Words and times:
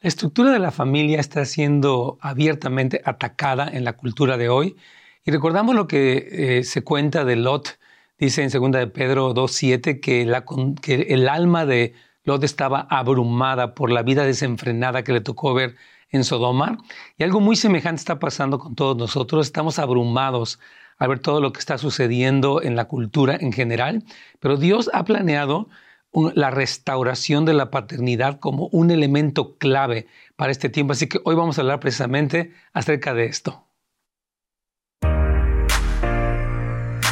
La 0.00 0.08
estructura 0.08 0.52
de 0.52 0.58
la 0.58 0.72
familia 0.72 1.18
está 1.18 1.46
siendo 1.46 2.18
abiertamente 2.20 3.00
atacada 3.04 3.66
en 3.66 3.82
la 3.82 3.94
cultura 3.94 4.36
de 4.36 4.50
hoy. 4.50 4.76
Y 5.24 5.30
recordamos 5.30 5.74
lo 5.74 5.86
que 5.86 6.58
eh, 6.58 6.64
se 6.64 6.84
cuenta 6.84 7.24
de 7.24 7.36
Lot, 7.36 7.78
dice 8.18 8.42
en 8.42 8.50
2 8.50 8.72
de 8.72 8.86
Pedro 8.88 9.34
2.7 9.34 10.00
que, 10.00 10.30
que 10.82 11.14
el 11.14 11.28
alma 11.30 11.64
de 11.64 11.94
Lot 12.24 12.44
estaba 12.44 12.86
abrumada 12.90 13.74
por 13.74 13.90
la 13.90 14.02
vida 14.02 14.24
desenfrenada 14.26 15.02
que 15.02 15.12
le 15.12 15.22
tocó 15.22 15.54
ver 15.54 15.76
en 16.10 16.24
Sodoma. 16.24 16.76
Y 17.16 17.24
algo 17.24 17.40
muy 17.40 17.56
semejante 17.56 18.00
está 18.00 18.18
pasando 18.18 18.58
con 18.58 18.74
todos 18.74 18.98
nosotros, 18.98 19.46
estamos 19.46 19.78
abrumados 19.78 20.60
al 20.98 21.08
ver 21.08 21.20
todo 21.20 21.40
lo 21.40 21.52
que 21.54 21.60
está 21.60 21.78
sucediendo 21.78 22.62
en 22.62 22.76
la 22.76 22.84
cultura 22.84 23.36
en 23.40 23.52
general, 23.52 24.04
pero 24.40 24.58
Dios 24.58 24.90
ha 24.92 25.04
planeado 25.04 25.68
la 26.34 26.50
restauración 26.50 27.44
de 27.44 27.54
la 27.54 27.70
paternidad 27.70 28.40
como 28.40 28.68
un 28.72 28.90
elemento 28.90 29.56
clave 29.58 30.06
para 30.36 30.52
este 30.52 30.68
tiempo. 30.68 30.92
Así 30.92 31.08
que 31.08 31.20
hoy 31.24 31.34
vamos 31.34 31.58
a 31.58 31.60
hablar 31.60 31.80
precisamente 31.80 32.52
acerca 32.72 33.14
de 33.14 33.26
esto. 33.26 33.62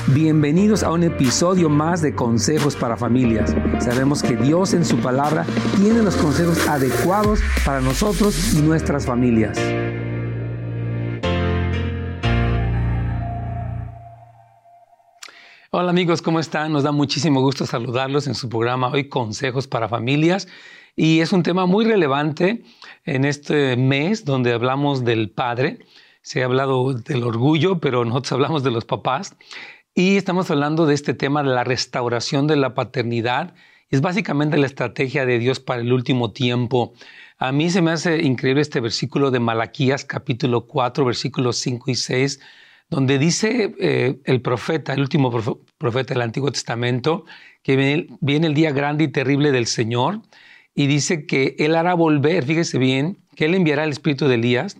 Bienvenidos 0.08 0.82
a 0.82 0.92
un 0.92 1.02
episodio 1.02 1.68
más 1.68 2.02
de 2.02 2.14
Consejos 2.14 2.76
para 2.76 2.96
Familias. 2.96 3.54
Sabemos 3.80 4.22
que 4.22 4.36
Dios 4.36 4.74
en 4.74 4.84
su 4.84 4.98
palabra 4.98 5.46
tiene 5.76 6.02
los 6.02 6.16
consejos 6.16 6.68
adecuados 6.68 7.40
para 7.64 7.80
nosotros 7.80 8.54
y 8.54 8.62
nuestras 8.62 9.06
familias. 9.06 9.58
Hola 15.76 15.90
amigos, 15.90 16.22
¿cómo 16.22 16.38
están? 16.38 16.72
Nos 16.72 16.84
da 16.84 16.92
muchísimo 16.92 17.40
gusto 17.40 17.66
saludarlos 17.66 18.28
en 18.28 18.36
su 18.36 18.48
programa 18.48 18.90
Hoy 18.90 19.08
Consejos 19.08 19.66
para 19.66 19.88
Familias. 19.88 20.46
Y 20.94 21.18
es 21.18 21.32
un 21.32 21.42
tema 21.42 21.66
muy 21.66 21.84
relevante 21.84 22.62
en 23.04 23.24
este 23.24 23.76
mes 23.76 24.24
donde 24.24 24.52
hablamos 24.52 25.04
del 25.04 25.30
padre. 25.30 25.80
Se 26.22 26.42
ha 26.42 26.44
hablado 26.44 26.92
del 26.92 27.24
orgullo, 27.24 27.80
pero 27.80 28.04
nosotros 28.04 28.30
hablamos 28.34 28.62
de 28.62 28.70
los 28.70 28.84
papás. 28.84 29.34
Y 29.96 30.16
estamos 30.16 30.48
hablando 30.48 30.86
de 30.86 30.94
este 30.94 31.12
tema 31.12 31.42
de 31.42 31.50
la 31.50 31.64
restauración 31.64 32.46
de 32.46 32.54
la 32.54 32.74
paternidad. 32.74 33.56
Es 33.90 34.00
básicamente 34.00 34.56
la 34.58 34.66
estrategia 34.66 35.26
de 35.26 35.40
Dios 35.40 35.58
para 35.58 35.80
el 35.80 35.92
último 35.92 36.30
tiempo. 36.30 36.92
A 37.36 37.50
mí 37.50 37.68
se 37.68 37.82
me 37.82 37.90
hace 37.90 38.22
increíble 38.22 38.62
este 38.62 38.78
versículo 38.78 39.32
de 39.32 39.40
Malaquías 39.40 40.04
capítulo 40.04 40.68
4, 40.68 41.04
versículos 41.04 41.56
5 41.56 41.90
y 41.90 41.94
6 41.96 42.40
donde 42.90 43.18
dice 43.18 43.74
eh, 43.80 44.20
el 44.24 44.40
profeta, 44.40 44.92
el 44.92 45.00
último 45.00 45.30
profeta 45.78 46.14
del 46.14 46.22
Antiguo 46.22 46.52
Testamento, 46.52 47.24
que 47.62 47.76
viene, 47.76 48.46
el 48.46 48.54
día 48.54 48.72
grande 48.72 49.04
y 49.04 49.08
terrible 49.08 49.50
del 49.52 49.66
Señor, 49.66 50.20
y 50.74 50.86
dice 50.86 51.26
que 51.26 51.56
Él 51.58 51.76
hará 51.76 51.94
volver, 51.94 52.44
fíjese 52.44 52.78
bien, 52.78 53.18
que 53.36 53.46
Él 53.46 53.54
enviará 53.54 53.84
el 53.84 53.90
espíritu 53.90 54.28
de 54.28 54.34
Elías 54.34 54.76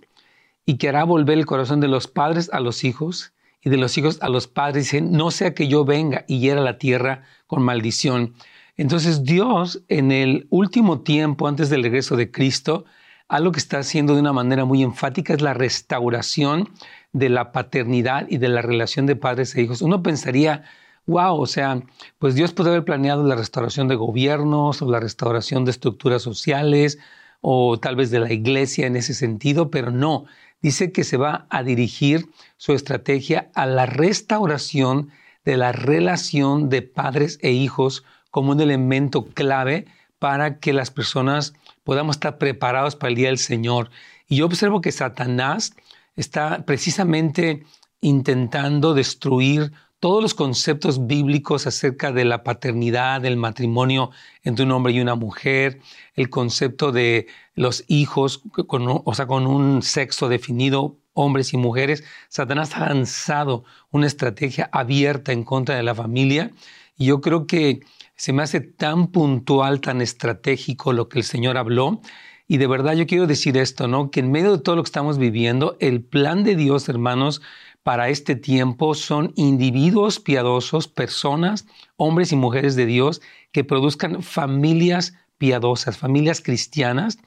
y 0.65 0.77
que 0.77 0.89
hará 0.89 1.03
volver 1.03 1.37
el 1.37 1.45
corazón 1.45 1.79
de 1.79 1.87
los 1.87 2.07
padres 2.07 2.49
a 2.53 2.59
los 2.59 2.83
hijos 2.83 3.33
y 3.61 3.69
de 3.69 3.77
los 3.77 3.97
hijos 3.97 4.19
a 4.21 4.29
los 4.29 4.47
padres. 4.47 4.85
Dice, 4.85 5.01
no 5.01 5.31
sea 5.31 5.53
que 5.53 5.67
yo 5.67 5.83
venga 5.83 6.25
y 6.27 6.39
hiera 6.39 6.61
la 6.61 6.77
tierra 6.77 7.23
con 7.47 7.63
maldición. 7.63 8.35
Entonces 8.77 9.23
Dios 9.23 9.83
en 9.87 10.11
el 10.11 10.47
último 10.49 11.01
tiempo, 11.01 11.47
antes 11.47 11.69
del 11.69 11.83
regreso 11.83 12.15
de 12.15 12.29
Cristo, 12.29 12.85
algo 13.27 13.51
que 13.51 13.59
está 13.59 13.79
haciendo 13.79 14.13
de 14.13 14.21
una 14.21 14.33
manera 14.33 14.65
muy 14.65 14.83
enfática 14.83 15.33
es 15.33 15.41
la 15.41 15.53
restauración 15.53 16.69
de 17.15 17.29
la 17.29 17.53
paternidad 17.53 18.27
y 18.29 18.39
de 18.39 18.49
la 18.49 18.61
relación 18.61 19.05
de 19.05 19.15
padres 19.15 19.55
e 19.55 19.61
hijos. 19.61 19.81
Uno 19.81 20.03
pensaría, 20.03 20.63
wow, 21.05 21.39
o 21.39 21.45
sea, 21.45 21.81
pues 22.19 22.35
Dios 22.35 22.51
puede 22.51 22.71
haber 22.71 22.83
planeado 22.83 23.23
la 23.23 23.35
restauración 23.35 23.87
de 23.87 23.95
gobiernos 23.95 24.81
o 24.81 24.91
la 24.91 24.99
restauración 24.99 25.63
de 25.63 25.71
estructuras 25.71 26.21
sociales 26.21 26.99
o 27.39 27.79
tal 27.79 27.95
vez 27.95 28.11
de 28.11 28.19
la 28.19 28.33
iglesia 28.33 28.85
en 28.85 28.97
ese 28.97 29.13
sentido, 29.13 29.71
pero 29.71 29.91
no. 29.91 30.25
Dice 30.61 30.91
que 30.91 31.05
se 31.05 31.15
va 31.15 31.47
a 31.49 31.63
dirigir 31.63 32.27
su 32.57 32.73
estrategia 32.73 33.49
a 33.55 33.65
la 33.65 33.85
restauración 33.85 35.09
de 35.45 35.55
la 35.55 35.71
relación 35.71 36.67
de 36.67 36.81
padres 36.81 37.39
e 37.41 37.51
hijos 37.51 38.03
como 38.29 38.51
un 38.51 38.59
elemento 38.59 39.23
clave 39.27 39.85
para 40.19 40.59
que 40.59 40.73
las 40.73 40.91
personas 40.91 41.53
podamos 41.85 42.17
estar 42.17 42.37
preparados 42.39 42.97
para 42.97 43.11
el 43.11 43.15
día 43.15 43.29
del 43.29 43.37
Señor. 43.37 43.89
Y 44.27 44.37
yo 44.37 44.47
observo 44.47 44.81
que 44.81 44.91
Satanás 44.91 45.75
está 46.15 46.65
precisamente 46.65 47.63
intentando 48.01 48.93
destruir 48.93 49.71
todos 49.99 50.21
los 50.21 50.33
conceptos 50.33 51.07
bíblicos 51.07 51.65
acerca 51.65 52.11
de 52.11 52.25
la 52.25 52.43
paternidad, 52.43 53.21
del 53.21 53.37
matrimonio 53.37 54.11
entre 54.43 54.65
un 54.65 54.71
hombre 54.71 54.93
y 54.93 54.99
una 54.99 55.15
mujer, 55.15 55.79
el 56.13 56.29
concepto 56.29 56.91
de 56.91 57.27
los 57.55 57.83
hijos, 57.87 58.43
con, 58.67 58.85
o 58.87 59.13
sea, 59.15 59.25
con 59.25 59.47
un 59.47 59.81
sexo 59.81 60.29
definido, 60.29 60.97
hombres 61.13 61.53
y 61.53 61.57
mujeres. 61.57 62.03
Satanás 62.29 62.75
ha 62.75 62.81
lanzado 62.81 63.63
una 63.89 64.05
estrategia 64.05 64.69
abierta 64.71 65.31
en 65.31 65.43
contra 65.43 65.75
de 65.75 65.83
la 65.83 65.95
familia 65.95 66.51
y 66.97 67.05
yo 67.05 67.21
creo 67.21 67.47
que 67.47 67.79
se 68.15 68.31
me 68.31 68.43
hace 68.43 68.61
tan 68.61 69.07
puntual, 69.07 69.81
tan 69.81 70.01
estratégico 70.01 70.93
lo 70.93 71.09
que 71.09 71.19
el 71.19 71.25
Señor 71.25 71.57
habló, 71.57 72.01
y 72.47 72.57
de 72.57 72.67
verdad 72.67 72.93
yo 72.93 73.07
quiero 73.07 73.27
decir 73.27 73.57
esto, 73.57 73.87
¿no? 73.87 74.11
Que 74.11 74.19
en 74.19 74.31
medio 74.31 74.51
de 74.51 74.61
todo 74.61 74.75
lo 74.75 74.83
que 74.83 74.87
estamos 74.87 75.17
viviendo, 75.17 75.77
el 75.79 76.03
plan 76.03 76.43
de 76.43 76.55
Dios, 76.55 76.87
hermanos, 76.89 77.41
para 77.83 78.09
este 78.09 78.35
tiempo 78.35 78.95
son 78.95 79.31
individuos 79.35 80.19
piadosos, 80.19 80.87
personas, 80.87 81.67
hombres 81.97 82.31
y 82.31 82.35
mujeres 82.35 82.75
de 82.75 82.85
Dios, 82.85 83.21
que 83.51 83.63
produzcan 83.63 84.21
familias 84.21 85.13
piadosas, 85.37 85.97
familias 85.97 86.41
cristianas, 86.41 87.19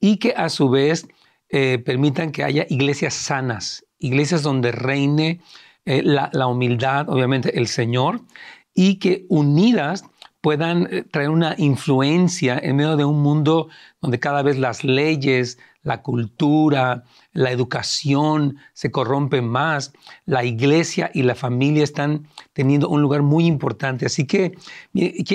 y 0.00 0.18
que 0.18 0.34
a 0.36 0.48
su 0.48 0.68
vez 0.68 1.08
eh, 1.48 1.78
permitan 1.78 2.32
que 2.32 2.44
haya 2.44 2.66
iglesias 2.68 3.14
sanas, 3.14 3.84
iglesias 3.98 4.42
donde 4.42 4.72
reine 4.72 5.40
eh, 5.84 6.02
la, 6.02 6.30
la 6.32 6.46
humildad, 6.48 7.08
obviamente 7.08 7.58
el 7.58 7.68
Señor, 7.68 8.20
y 8.74 8.96
que 8.96 9.26
unidas 9.28 10.04
puedan 10.46 10.86
eh, 10.92 11.02
traer 11.02 11.30
una 11.30 11.56
influencia 11.58 12.56
en 12.56 12.76
medio 12.76 12.96
de 12.96 13.04
un 13.04 13.20
mundo 13.20 13.68
donde 14.00 14.20
cada 14.20 14.42
vez 14.42 14.56
las 14.56 14.84
leyes, 14.84 15.58
la 15.82 16.02
cultura, 16.02 17.02
la 17.32 17.50
educación 17.50 18.56
se 18.72 18.92
corrompen 18.92 19.48
más, 19.48 19.92
la 20.24 20.44
iglesia 20.44 21.10
y 21.12 21.24
la 21.24 21.34
familia 21.34 21.82
están 21.82 22.28
teniendo 22.52 22.88
un 22.88 23.02
lugar 23.02 23.22
muy 23.22 23.44
importante. 23.44 24.06
Así 24.06 24.24
que 24.24 24.56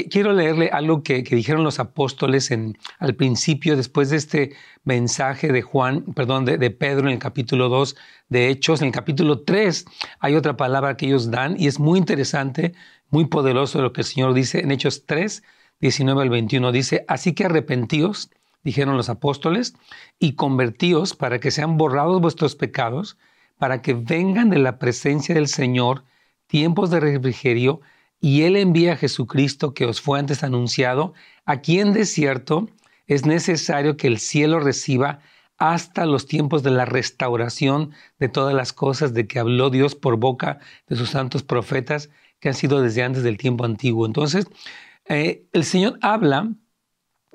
quiero 0.10 0.32
leerle 0.32 0.70
algo 0.70 1.04
que, 1.04 1.24
dijeron 1.24 1.66
los 1.66 1.82
apóstoles 1.82 2.50
en, 2.50 2.78
al 2.98 3.14
principio, 3.14 3.76
después 3.76 4.12
de 4.12 4.16
este 4.16 4.54
mensaje 4.86 5.52
de 5.52 5.62
Juan, 5.62 6.04
perdón, 6.16 6.46
de, 6.46 6.58
de 6.58 6.72
Pedro 6.72 7.10
en 7.10 7.16
el 7.16 7.20
capítulo 7.20 7.68
2 7.68 7.98
de 8.30 8.48
Hechos. 8.48 8.80
En 8.80 8.88
el 8.88 8.94
capítulo 8.94 9.42
3 9.42 9.84
hay 10.22 10.36
otra 10.36 10.56
palabra 10.56 10.96
que 10.96 11.08
ellos 11.08 11.32
dan 11.32 11.60
y 11.60 11.68
es 11.68 11.82
muy 11.82 12.00
interesante 12.00 12.74
muy 13.12 13.26
poderoso 13.26 13.82
lo 13.82 13.94
que 13.94 14.02
el 14.02 14.08
Señor 14.08 14.34
dice 14.34 14.62
en 14.62 14.72
Hechos 14.72 15.06
3, 15.06 15.44
19 15.82 16.22
al 16.22 16.30
21. 16.30 16.72
Dice, 16.72 17.06
así 17.08 17.34
que 17.34 17.46
arrepentíos, 17.46 18.32
dijeron 18.64 18.98
los 18.98 19.10
apóstoles, 19.10 19.74
y 20.18 20.34
convertíos 20.34 21.16
para 21.16 21.40
que 21.40 21.52
sean 21.52 21.78
borrados 21.78 22.22
vuestros 22.22 22.56
pecados, 22.56 23.18
para 23.60 23.82
que 23.82 23.94
vengan 23.94 24.50
de 24.50 24.60
la 24.60 24.80
presencia 24.80 25.36
del 25.36 25.48
Señor 25.48 26.06
tiempos 26.48 26.90
de 26.90 27.02
refrigerio, 27.02 27.82
y 28.20 28.44
Él 28.44 28.56
envía 28.56 28.94
a 28.94 28.98
Jesucristo 28.98 29.74
que 29.74 29.86
os 29.86 30.00
fue 30.00 30.20
antes 30.20 30.44
anunciado, 30.44 31.14
aquí 31.46 31.80
en 31.80 31.92
desierto 31.92 32.70
es 33.08 33.26
necesario 33.26 33.98
que 33.98 34.08
el 34.08 34.20
cielo 34.20 34.60
reciba 34.60 35.20
hasta 35.58 36.06
los 36.06 36.28
tiempos 36.28 36.64
de 36.64 36.72
la 36.72 36.86
restauración 36.86 37.92
de 38.20 38.30
todas 38.30 38.54
las 38.54 38.74
cosas 38.74 39.14
de 39.14 39.28
que 39.28 39.38
habló 39.38 39.70
Dios 39.70 39.96
por 39.96 40.18
boca 40.18 40.60
de 40.88 40.96
sus 40.96 41.10
santos 41.10 41.44
profetas 41.44 42.10
que 42.42 42.50
han 42.50 42.56
sido 42.56 42.82
desde 42.82 43.04
antes 43.04 43.24
del 43.24 43.38
tiempo 43.38 43.64
antiguo. 43.64 44.06
Entonces, 44.06 44.48
eh, 45.06 45.46
el 45.54 45.64
Señor 45.64 45.98
habla 46.02 46.52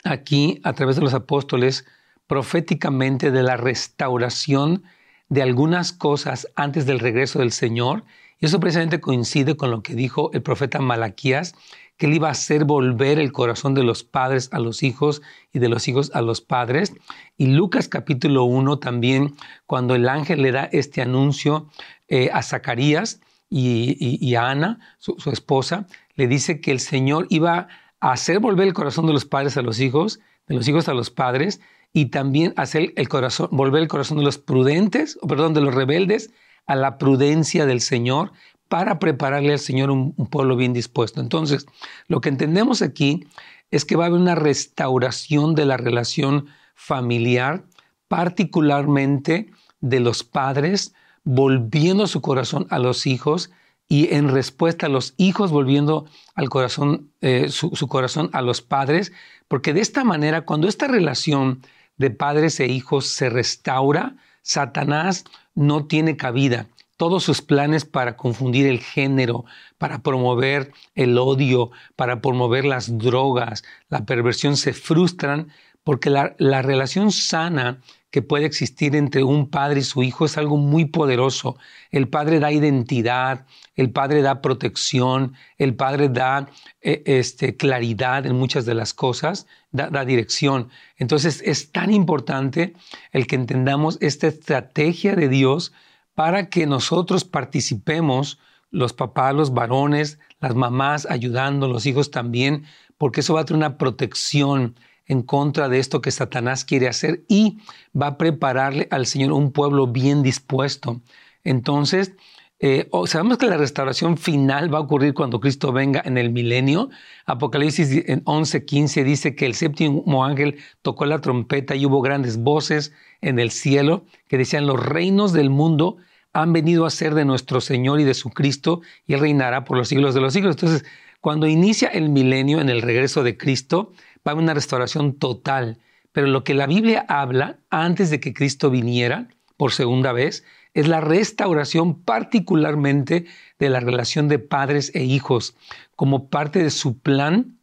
aquí 0.05 0.61
a 0.65 0.75
través 0.75 0.97
de 0.97 1.03
los 1.03 1.15
apóstoles 1.15 1.87
proféticamente 2.27 3.31
de 3.31 3.43
la 3.43 3.57
restauración 3.57 4.83
de 5.29 5.43
algunas 5.43 5.93
cosas 5.93 6.49
antes 6.57 6.87
del 6.87 6.99
regreso 6.99 7.39
del 7.39 7.53
Señor. 7.53 8.05
Y 8.39 8.47
eso 8.47 8.61
precisamente 8.61 9.01
coincide 9.01 9.57
con 9.57 9.71
lo 9.71 9.83
que 9.83 9.95
dijo 9.95 10.31
el 10.35 10.43
profeta 10.43 10.81
Malaquías, 10.81 11.55
que 11.97 12.07
él 12.07 12.15
iba 12.15 12.29
a 12.29 12.33
hacer 12.33 12.65
volver 12.65 13.19
el 13.19 13.33
corazón 13.33 13.75
de 13.75 13.83
los 13.83 14.05
padres 14.05 14.51
a 14.53 14.59
los 14.59 14.83
hijos 14.83 15.23
y 15.53 15.61
de 15.61 15.69
los 15.69 15.89
hijos 15.89 16.11
a 16.15 16.21
los 16.21 16.41
padres. 16.41 16.93
Y 17.39 17.47
Lucas 17.47 17.89
capítulo 17.89 18.45
1 18.45 18.81
también, 18.81 19.35
cuando 19.67 19.95
el 19.95 20.09
ángel 20.09 20.43
le 20.43 20.53
da 20.53 20.65
este 20.65 21.01
anuncio 21.01 21.69
eh, 22.09 22.29
a 22.33 22.43
Zacarías, 22.43 23.21
y, 23.49 24.35
a 24.35 24.51
Ana, 24.51 24.79
su, 24.99 25.31
esposa, 25.31 25.87
le 26.15 26.27
dice 26.27 26.61
que 26.61 26.73
el 26.73 26.81
Señor 26.81 27.27
iba 27.31 27.69
a 28.01 28.13
hacer 28.13 28.41
volver 28.41 28.67
el 28.67 28.75
corazón 28.75 29.07
de 29.07 29.13
los 29.13 29.25
padres 29.25 29.57
a 29.57 29.63
los 29.63 29.81
hijos, 29.81 30.21
de 30.47 30.57
los 30.57 30.67
hijos 30.69 30.89
a 30.89 30.95
los 30.95 31.11
padres, 31.11 31.61
y 31.93 32.07
también 32.07 32.53
hacer 32.57 32.93
el 32.97 33.09
corazón, 33.09 33.49
volver 33.53 33.83
el 33.83 33.89
corazón 33.89 34.19
de 34.19 34.25
los 34.25 34.39
prudentes, 34.39 35.19
o 35.23 35.27
perdón, 35.27 35.55
de 35.55 35.61
los 35.61 35.75
rebeldes, 35.75 36.31
a 36.67 36.75
la 36.75 36.99
prudencia 36.99 37.67
del 37.67 37.81
Señor, 37.81 38.33
para 38.69 38.99
prepararle 38.99 39.53
al 39.53 39.61
Señor 39.61 39.91
un, 39.91 40.13
un 40.17 40.27
pueblo 40.27 40.57
bien 40.57 40.73
dispuesto. 40.73 41.21
Entonces, 41.21 41.67
lo 42.09 42.21
que 42.21 42.29
entendemos 42.29 42.83
aquí 42.83 43.25
es 43.71 43.85
que 43.85 43.97
va 43.97 44.05
a 44.05 44.07
haber 44.09 44.21
una 44.21 44.35
restauración 44.35 45.55
de 45.55 45.65
la 45.65 45.77
relación 45.77 46.49
familiar, 46.75 47.65
particularmente 48.09 49.51
de 49.81 50.01
los 50.01 50.25
padres, 50.25 50.95
volviendo 51.27 52.07
su 52.07 52.23
corazón 52.23 52.69
a 52.71 52.79
los 52.79 53.07
hijos 53.07 53.51
y 53.89 54.15
en 54.15 54.29
respuesta 54.29 54.87
a 54.87 54.89
los 54.89 55.15
hijos 55.17 55.51
volviendo 55.51 56.07
al 56.37 56.49
corazón, 56.49 57.11
eh, 57.21 57.49
su, 57.51 57.71
su 57.75 57.89
corazón 57.89 58.31
a 58.33 58.43
los 58.43 58.63
padres, 58.63 59.13
porque 59.49 59.75
de 59.75 59.81
esta 59.81 60.05
manera, 60.05 60.43
cuando 60.43 60.69
esta 60.69 60.87
relación 60.87 61.63
de 61.97 62.11
padres 62.11 62.61
e 62.61 62.67
hijos 62.67 63.07
se 63.09 63.29
restaura, 63.29 64.17
Satanás 64.43 65.25
no 65.57 65.87
tiene 65.87 66.17
cabida. 66.17 66.69
Todos 66.97 67.25
sus 67.25 67.43
planes 67.43 67.85
para 67.85 68.17
confundir 68.17 68.69
el 68.69 68.79
género, 68.79 69.45
para 69.79 69.99
promover 69.99 70.73
el 70.95 71.19
odio, 71.19 71.73
para 71.97 72.21
promover 72.21 72.65
las 72.65 72.99
drogas, 72.99 73.65
la 73.89 74.07
perversión, 74.07 74.57
se 74.57 74.73
frustran 74.73 75.49
porque 75.83 76.09
la, 76.09 76.37
la 76.39 76.63
relación 76.63 77.11
sana 77.11 77.81
que 78.11 78.23
puede 78.23 78.47
existir 78.47 78.95
entre 78.95 79.25
un 79.25 79.51
padre 79.51 79.81
y 79.81 79.83
su 79.83 80.03
hijo 80.03 80.25
es 80.25 80.39
algo 80.39 80.57
muy 80.57 80.87
poderoso. 80.87 81.57
El 81.91 82.09
padre 82.09 82.39
da 82.39 82.53
identidad, 82.53 83.47
el 83.75 83.91
padre 83.91 84.23
da 84.23 84.41
protección, 84.41 85.35
el 85.59 85.75
padre 85.75 86.09
da 86.09 86.49
eh, 86.81 87.03
este, 87.07 87.57
claridad 87.57 88.25
en 88.27 88.37
muchas 88.37 88.65
de 88.65 88.75
las 88.75 88.95
cosas, 88.95 89.47
da, 89.71 89.91
da 89.91 90.05
dirección. 90.05 90.71
Entonces 90.97 91.43
es 91.45 91.73
tan 91.73 91.93
importante 91.93 92.75
el 93.13 93.27
que 93.27 93.37
entendamos 93.37 93.99
esta 94.01 94.29
estrategia 94.29 95.15
de 95.15 95.29
Dios 95.29 95.73
para 96.15 96.49
que 96.49 96.67
nosotros 96.67 97.25
participemos, 97.25 98.39
los 98.71 98.93
papás, 98.93 99.35
los 99.35 99.53
varones, 99.53 100.19
las 100.41 100.55
mamás 100.55 101.07
ayudando, 101.11 101.69
los 101.69 101.87
hijos 101.87 102.11
también, 102.11 102.65
porque 102.99 103.21
eso 103.21 103.35
va 103.35 103.43
a 103.43 103.45
tener 103.45 103.59
una 103.59 103.79
protección 103.79 104.77
en 105.07 105.23
contra 105.23 105.69
de 105.69 105.79
esto 105.79 106.01
que 106.01 106.11
Satanás 106.11 106.65
quiere 106.65 106.89
hacer 106.89 107.25
y 107.29 107.59
va 108.01 108.09
a 108.09 108.19
prepararle 108.19 108.89
al 108.91 109.07
Señor 109.07 109.33
un 109.33 109.53
pueblo 109.53 109.87
bien 109.87 110.23
dispuesto. 110.23 111.01
Entonces, 111.45 112.13
eh, 112.59 112.89
sabemos 113.05 113.37
que 113.37 113.47
la 113.47 113.59
restauración 113.59 114.17
final 114.17 114.73
va 114.73 114.79
a 114.79 114.81
ocurrir 114.81 115.13
cuando 115.13 115.41
Cristo 115.41 115.73
venga 115.73 116.03
en 116.05 116.17
el 116.17 116.31
milenio. 116.31 116.89
Apocalipsis 117.27 118.05
11:15 118.25 119.05
dice 119.05 119.35
que 119.35 119.45
el 119.45 119.55
séptimo 119.55 120.25
ángel 120.25 120.57
tocó 120.81 121.05
la 121.05 121.21
trompeta 121.21 121.77
y 121.77 121.85
hubo 121.85 122.01
grandes 122.01 122.39
voces 122.39 122.93
en 123.21 123.39
el 123.39 123.51
cielo 123.51 124.07
que 124.29 124.39
decían, 124.39 124.67
los 124.67 124.85
reinos 124.85 125.33
del 125.33 125.51
mundo 125.51 125.99
han 126.33 126.53
venido 126.53 126.87
a 126.87 126.91
ser 126.91 127.15
de 127.15 127.25
nuestro 127.25 127.61
Señor 127.61 128.01
y 128.01 128.05
de 128.05 128.15
su 128.15 128.31
Cristo 128.31 128.81
y 129.07 129.15
Él 129.15 129.21
reinará 129.21 129.65
por 129.65 129.77
los 129.77 129.89
siglos 129.89 130.15
de 130.15 130.21
los 130.21 130.33
siglos. 130.33 130.57
Entonces, 130.57 130.85
cuando 131.21 131.47
inicia 131.47 131.89
el 131.89 132.09
milenio 132.09 132.61
en 132.61 132.69
el 132.69 132.83
regreso 132.83 133.23
de 133.23 133.37
Cristo, 133.37 133.93
va 134.27 134.33
a 134.33 134.37
una 134.37 134.55
restauración 134.55 135.15
total. 135.15 135.79
Pero 136.13 136.27
lo 136.27 136.45
que 136.45 136.55
la 136.55 136.67
Biblia 136.67 137.05
habla 137.09 137.59
antes 137.71 138.11
de 138.11 138.21
que 138.21 138.33
Cristo 138.33 138.71
viniera 138.71 139.29
por 139.57 139.73
segunda 139.73 140.13
vez 140.13 140.45
es 140.75 140.89
la 140.89 141.01
restauración 141.01 142.03
particularmente 142.03 143.27
de 143.59 143.71
la 143.71 143.81
relación 143.81 144.29
de 144.29 144.39
padres 144.39 144.91
e 144.95 145.05
hijos 145.05 145.55
como 145.95 146.29
parte 146.29 146.63
de 146.63 146.71
su 146.71 146.99
plan 146.99 147.57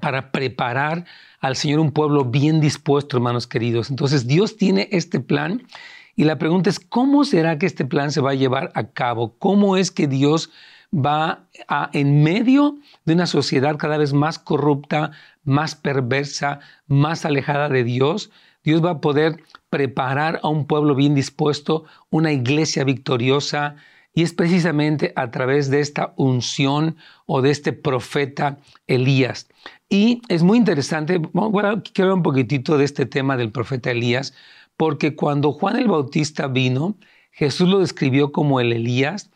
para 0.00 0.32
preparar 0.32 1.04
al 1.40 1.56
Señor 1.56 1.80
un 1.80 1.92
pueblo 1.92 2.24
bien 2.24 2.60
dispuesto, 2.60 3.16
hermanos 3.16 3.46
queridos. 3.46 3.90
Entonces 3.90 4.26
Dios 4.26 4.56
tiene 4.56 4.88
este 4.92 5.20
plan 5.20 5.66
y 6.14 6.24
la 6.24 6.38
pregunta 6.38 6.70
es, 6.70 6.80
¿cómo 6.80 7.24
será 7.24 7.58
que 7.58 7.66
este 7.66 7.84
plan 7.84 8.10
se 8.10 8.22
va 8.22 8.30
a 8.30 8.34
llevar 8.34 8.72
a 8.74 8.90
cabo? 8.90 9.36
¿Cómo 9.38 9.76
es 9.76 9.90
que 9.90 10.06
Dios 10.06 10.50
va 10.92 11.46
a, 11.68 11.90
en 11.92 12.22
medio 12.22 12.78
de 13.04 13.14
una 13.14 13.26
sociedad 13.26 13.76
cada 13.76 13.98
vez 13.98 14.12
más 14.12 14.38
corrupta, 14.38 15.12
más 15.44 15.74
perversa, 15.74 16.60
más 16.86 17.24
alejada 17.24 17.68
de 17.68 17.84
Dios, 17.84 18.30
Dios 18.66 18.84
va 18.84 18.90
a 18.90 19.00
poder 19.00 19.44
preparar 19.70 20.40
a 20.42 20.48
un 20.48 20.66
pueblo 20.66 20.96
bien 20.96 21.14
dispuesto, 21.14 21.84
una 22.10 22.32
iglesia 22.32 22.82
victoriosa, 22.82 23.76
y 24.12 24.22
es 24.22 24.32
precisamente 24.32 25.12
a 25.14 25.30
través 25.30 25.70
de 25.70 25.80
esta 25.80 26.14
unción 26.16 26.96
o 27.26 27.42
de 27.42 27.50
este 27.50 27.72
profeta 27.72 28.58
Elías. 28.86 29.46
Y 29.88 30.22
es 30.28 30.42
muy 30.42 30.58
interesante, 30.58 31.20
quiero 31.20 31.52
hablar 31.52 32.12
un 32.14 32.22
poquitito 32.22 32.76
de 32.76 32.86
este 32.86 33.06
tema 33.06 33.36
del 33.36 33.52
profeta 33.52 33.90
Elías, 33.92 34.34
porque 34.76 35.14
cuando 35.14 35.52
Juan 35.52 35.76
el 35.76 35.86
Bautista 35.86 36.48
vino, 36.48 36.96
Jesús 37.30 37.68
lo 37.68 37.78
describió 37.78 38.32
como 38.32 38.58
el 38.58 38.72
Elías, 38.72 39.30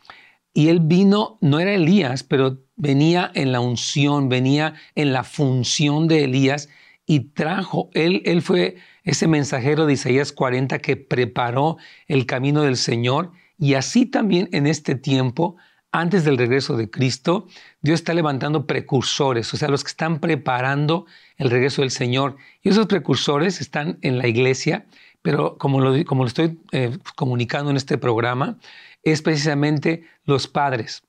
y 0.53 0.67
él 0.67 0.79
vino, 0.81 1.37
no 1.41 1.59
era 1.59 1.73
Elías, 1.73 2.23
pero 2.23 2.59
venía 2.75 3.31
en 3.33 3.51
la 3.51 3.59
unción, 3.59 4.29
venía 4.29 4.73
en 4.95 5.13
la 5.13 5.23
función 5.23 6.07
de 6.07 6.25
Elías 6.25 6.69
y 7.05 7.31
trajo, 7.31 7.89
él, 7.93 8.21
él 8.25 8.41
fue 8.41 8.75
ese 9.03 9.27
mensajero 9.27 9.85
de 9.85 9.93
Isaías 9.93 10.31
40 10.31 10.79
que 10.79 10.97
preparó 10.97 11.77
el 12.07 12.25
camino 12.25 12.61
del 12.63 12.77
Señor 12.77 13.31
y 13.57 13.75
así 13.75 14.05
también 14.05 14.49
en 14.51 14.65
este 14.65 14.95
tiempo, 14.95 15.55
antes 15.91 16.23
del 16.25 16.37
regreso 16.37 16.77
de 16.77 16.89
Cristo, 16.89 17.47
Dios 17.81 17.99
está 17.99 18.13
levantando 18.13 18.65
precursores, 18.65 19.53
o 19.53 19.57
sea, 19.57 19.67
los 19.67 19.83
que 19.83 19.89
están 19.89 20.19
preparando 20.19 21.05
el 21.37 21.51
regreso 21.51 21.81
del 21.81 21.91
Señor. 21.91 22.37
Y 22.63 22.69
esos 22.69 22.87
precursores 22.87 23.61
están 23.61 23.99
en 24.01 24.17
la 24.17 24.27
iglesia, 24.27 24.87
pero 25.21 25.57
como 25.59 25.79
lo, 25.79 26.03
como 26.05 26.23
lo 26.23 26.27
estoy 26.27 26.59
eh, 26.71 26.97
comunicando 27.15 27.69
en 27.69 27.77
este 27.77 27.99
programa, 27.99 28.57
es 29.03 29.21
precisamente 29.21 30.03
los 30.23 30.47
padres. 30.47 31.03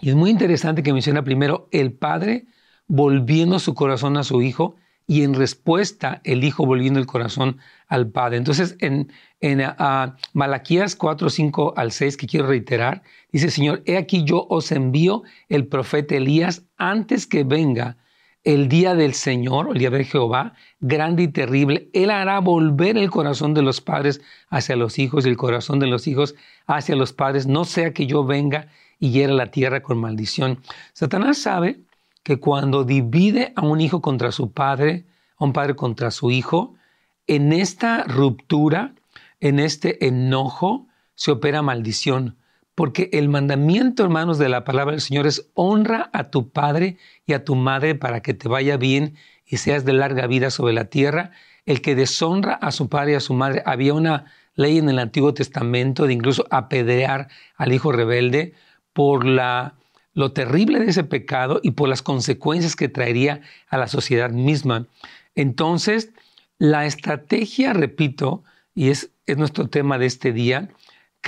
Y 0.00 0.10
es 0.10 0.14
muy 0.14 0.30
interesante 0.30 0.82
que 0.82 0.92
menciona 0.92 1.24
primero 1.24 1.68
el 1.72 1.92
padre 1.92 2.46
volviendo 2.86 3.58
su 3.58 3.74
corazón 3.74 4.16
a 4.16 4.24
su 4.24 4.42
hijo 4.42 4.76
y 5.06 5.22
en 5.22 5.34
respuesta 5.34 6.20
el 6.24 6.44
hijo 6.44 6.66
volviendo 6.66 7.00
el 7.00 7.06
corazón 7.06 7.58
al 7.86 8.08
padre. 8.08 8.36
Entonces 8.36 8.76
en, 8.80 9.10
en 9.40 9.62
Malaquías 10.34 10.94
4, 10.94 11.30
5 11.30 11.74
al 11.76 11.92
6, 11.92 12.16
que 12.16 12.26
quiero 12.26 12.46
reiterar, 12.46 13.02
dice, 13.32 13.50
Señor, 13.50 13.82
he 13.86 13.96
aquí 13.96 14.24
yo 14.24 14.46
os 14.48 14.70
envío 14.70 15.22
el 15.48 15.66
profeta 15.66 16.14
Elías 16.14 16.64
antes 16.76 17.26
que 17.26 17.44
venga 17.44 17.96
el 18.44 18.68
día 18.68 18.94
del 18.94 19.14
Señor, 19.14 19.68
el 19.72 19.78
día 19.78 19.90
de 19.90 20.04
Jehová, 20.04 20.54
grande 20.80 21.24
y 21.24 21.28
terrible, 21.28 21.90
Él 21.92 22.10
hará 22.10 22.38
volver 22.40 22.96
el 22.96 23.10
corazón 23.10 23.54
de 23.54 23.62
los 23.62 23.80
padres 23.80 24.20
hacia 24.48 24.76
los 24.76 24.98
hijos 24.98 25.26
y 25.26 25.28
el 25.28 25.36
corazón 25.36 25.78
de 25.78 25.86
los 25.86 26.06
hijos 26.06 26.34
hacia 26.66 26.96
los 26.96 27.12
padres, 27.12 27.46
no 27.46 27.64
sea 27.64 27.92
que 27.92 28.06
yo 28.06 28.24
venga 28.24 28.68
y 28.98 29.10
hiera 29.10 29.32
la 29.32 29.50
tierra 29.50 29.82
con 29.82 29.98
maldición. 29.98 30.60
Satanás 30.92 31.38
sabe 31.38 31.80
que 32.22 32.38
cuando 32.38 32.84
divide 32.84 33.52
a 33.56 33.64
un 33.64 33.80
hijo 33.80 34.00
contra 34.00 34.32
su 34.32 34.52
padre, 34.52 35.06
a 35.36 35.44
un 35.44 35.52
padre 35.52 35.76
contra 35.76 36.10
su 36.10 36.30
hijo, 36.30 36.74
en 37.26 37.52
esta 37.52 38.04
ruptura, 38.04 38.94
en 39.40 39.60
este 39.60 40.06
enojo, 40.06 40.88
se 41.14 41.32
opera 41.32 41.62
maldición. 41.62 42.37
Porque 42.78 43.10
el 43.12 43.28
mandamiento, 43.28 44.04
hermanos, 44.04 44.38
de 44.38 44.48
la 44.48 44.62
palabra 44.62 44.92
del 44.92 45.00
Señor 45.00 45.26
es 45.26 45.50
honra 45.54 46.10
a 46.12 46.30
tu 46.30 46.50
padre 46.50 46.96
y 47.26 47.32
a 47.32 47.44
tu 47.44 47.56
madre 47.56 47.96
para 47.96 48.20
que 48.20 48.34
te 48.34 48.48
vaya 48.48 48.76
bien 48.76 49.16
y 49.44 49.56
seas 49.56 49.84
de 49.84 49.92
larga 49.92 50.28
vida 50.28 50.52
sobre 50.52 50.74
la 50.74 50.84
tierra. 50.84 51.32
El 51.66 51.82
que 51.82 51.96
deshonra 51.96 52.52
a 52.52 52.70
su 52.70 52.88
padre 52.88 53.10
y 53.10 53.14
a 53.16 53.20
su 53.20 53.34
madre, 53.34 53.64
había 53.66 53.94
una 53.94 54.26
ley 54.54 54.78
en 54.78 54.88
el 54.88 55.00
Antiguo 55.00 55.34
Testamento 55.34 56.06
de 56.06 56.12
incluso 56.12 56.46
apedrear 56.52 57.26
al 57.56 57.72
hijo 57.72 57.90
rebelde 57.90 58.54
por 58.92 59.26
la, 59.26 59.74
lo 60.14 60.30
terrible 60.30 60.78
de 60.78 60.90
ese 60.90 61.02
pecado 61.02 61.58
y 61.64 61.72
por 61.72 61.88
las 61.88 62.02
consecuencias 62.02 62.76
que 62.76 62.88
traería 62.88 63.40
a 63.70 63.76
la 63.76 63.88
sociedad 63.88 64.30
misma. 64.30 64.86
Entonces, 65.34 66.10
la 66.58 66.86
estrategia, 66.86 67.72
repito, 67.72 68.44
y 68.72 68.90
es, 68.90 69.10
es 69.26 69.36
nuestro 69.36 69.66
tema 69.66 69.98
de 69.98 70.06
este 70.06 70.32
día, 70.32 70.68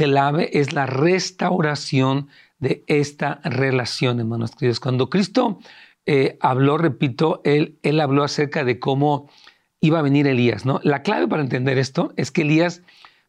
clave 0.05 0.59
es 0.59 0.73
la 0.73 0.87
restauración 0.87 2.29
de 2.59 2.85
esta 2.87 3.41
relación, 3.45 4.19
hermanos 4.19 4.53
queridos. 4.53 4.81
Cuando 4.81 5.11
Cristo 5.11 5.59
eh, 6.07 6.39
habló, 6.41 6.79
repito, 6.79 7.43
él, 7.45 7.79
habló 8.01 8.25
acerca 8.25 8.65
de 8.65 8.79
cómo 8.79 9.29
iba 9.81 9.99
a 9.99 10.03
venir 10.03 10.27
Elías. 10.27 10.65
¿no? 10.65 10.81
La 10.83 11.03
clave 11.03 11.29
para 11.29 11.43
entender 11.43 11.79
esto 11.79 12.13
es 12.17 12.31
que 12.31 12.43
Elías 12.43 12.83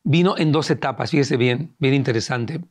vino 0.04 0.36
en 0.38 0.52
dos 0.52 0.70
etapas, 0.72 1.12
fíjese 1.12 1.38
bien, 1.38 1.76
bien 1.80 1.94
interesante. 1.94 2.62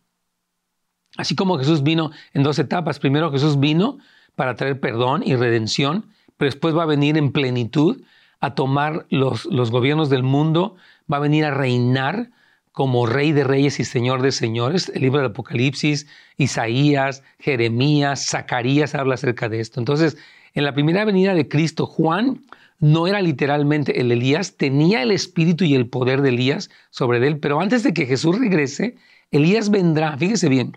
Así 1.16 1.34
como 1.36 1.58
Jesús 1.58 1.82
vino 1.82 2.10
en 2.32 2.42
dos 2.42 2.58
etapas. 2.58 2.98
Primero 2.98 3.30
Jesús 3.30 3.60
vino 3.60 3.98
para 4.34 4.54
traer 4.54 4.80
perdón 4.80 5.22
y 5.24 5.36
redención, 5.36 6.06
pero 6.36 6.50
después 6.50 6.74
va 6.74 6.84
a 6.84 6.86
venir 6.86 7.18
en 7.18 7.32
plenitud 7.32 8.02
a 8.40 8.54
tomar 8.54 9.06
los 9.10 9.70
gobiernos 9.70 10.08
del 10.08 10.22
mundo, 10.22 10.76
va 11.12 11.18
a 11.18 11.20
venir 11.20 11.44
a 11.44 11.50
reinar 11.50 12.30
como 12.72 13.06
Rey 13.06 13.32
de 13.32 13.44
Reyes 13.44 13.80
y 13.80 13.84
Señor 13.84 14.22
de 14.22 14.32
Señores. 14.32 14.90
El 14.94 15.02
libro 15.02 15.20
del 15.20 15.30
Apocalipsis, 15.30 16.06
Isaías, 16.36 17.22
Jeremías, 17.38 18.26
Zacarías 18.26 18.94
habla 18.94 19.14
acerca 19.14 19.48
de 19.48 19.60
esto. 19.60 19.80
Entonces, 19.80 20.16
en 20.54 20.64
la 20.64 20.74
primera 20.74 21.04
venida 21.04 21.34
de 21.34 21.48
Cristo, 21.48 21.86
Juan 21.86 22.42
no 22.80 23.06
era 23.06 23.20
literalmente 23.20 24.00
el 24.00 24.10
Elías, 24.10 24.56
tenía 24.56 25.02
el 25.02 25.10
espíritu 25.10 25.64
y 25.64 25.74
el 25.74 25.88
poder 25.88 26.22
de 26.22 26.30
Elías 26.30 26.70
sobre 26.90 27.24
él, 27.26 27.38
pero 27.38 27.60
antes 27.60 27.82
de 27.82 27.92
que 27.92 28.06
Jesús 28.06 28.38
regrese, 28.38 28.96
Elías 29.30 29.70
vendrá, 29.70 30.16
fíjese 30.16 30.48
bien, 30.48 30.76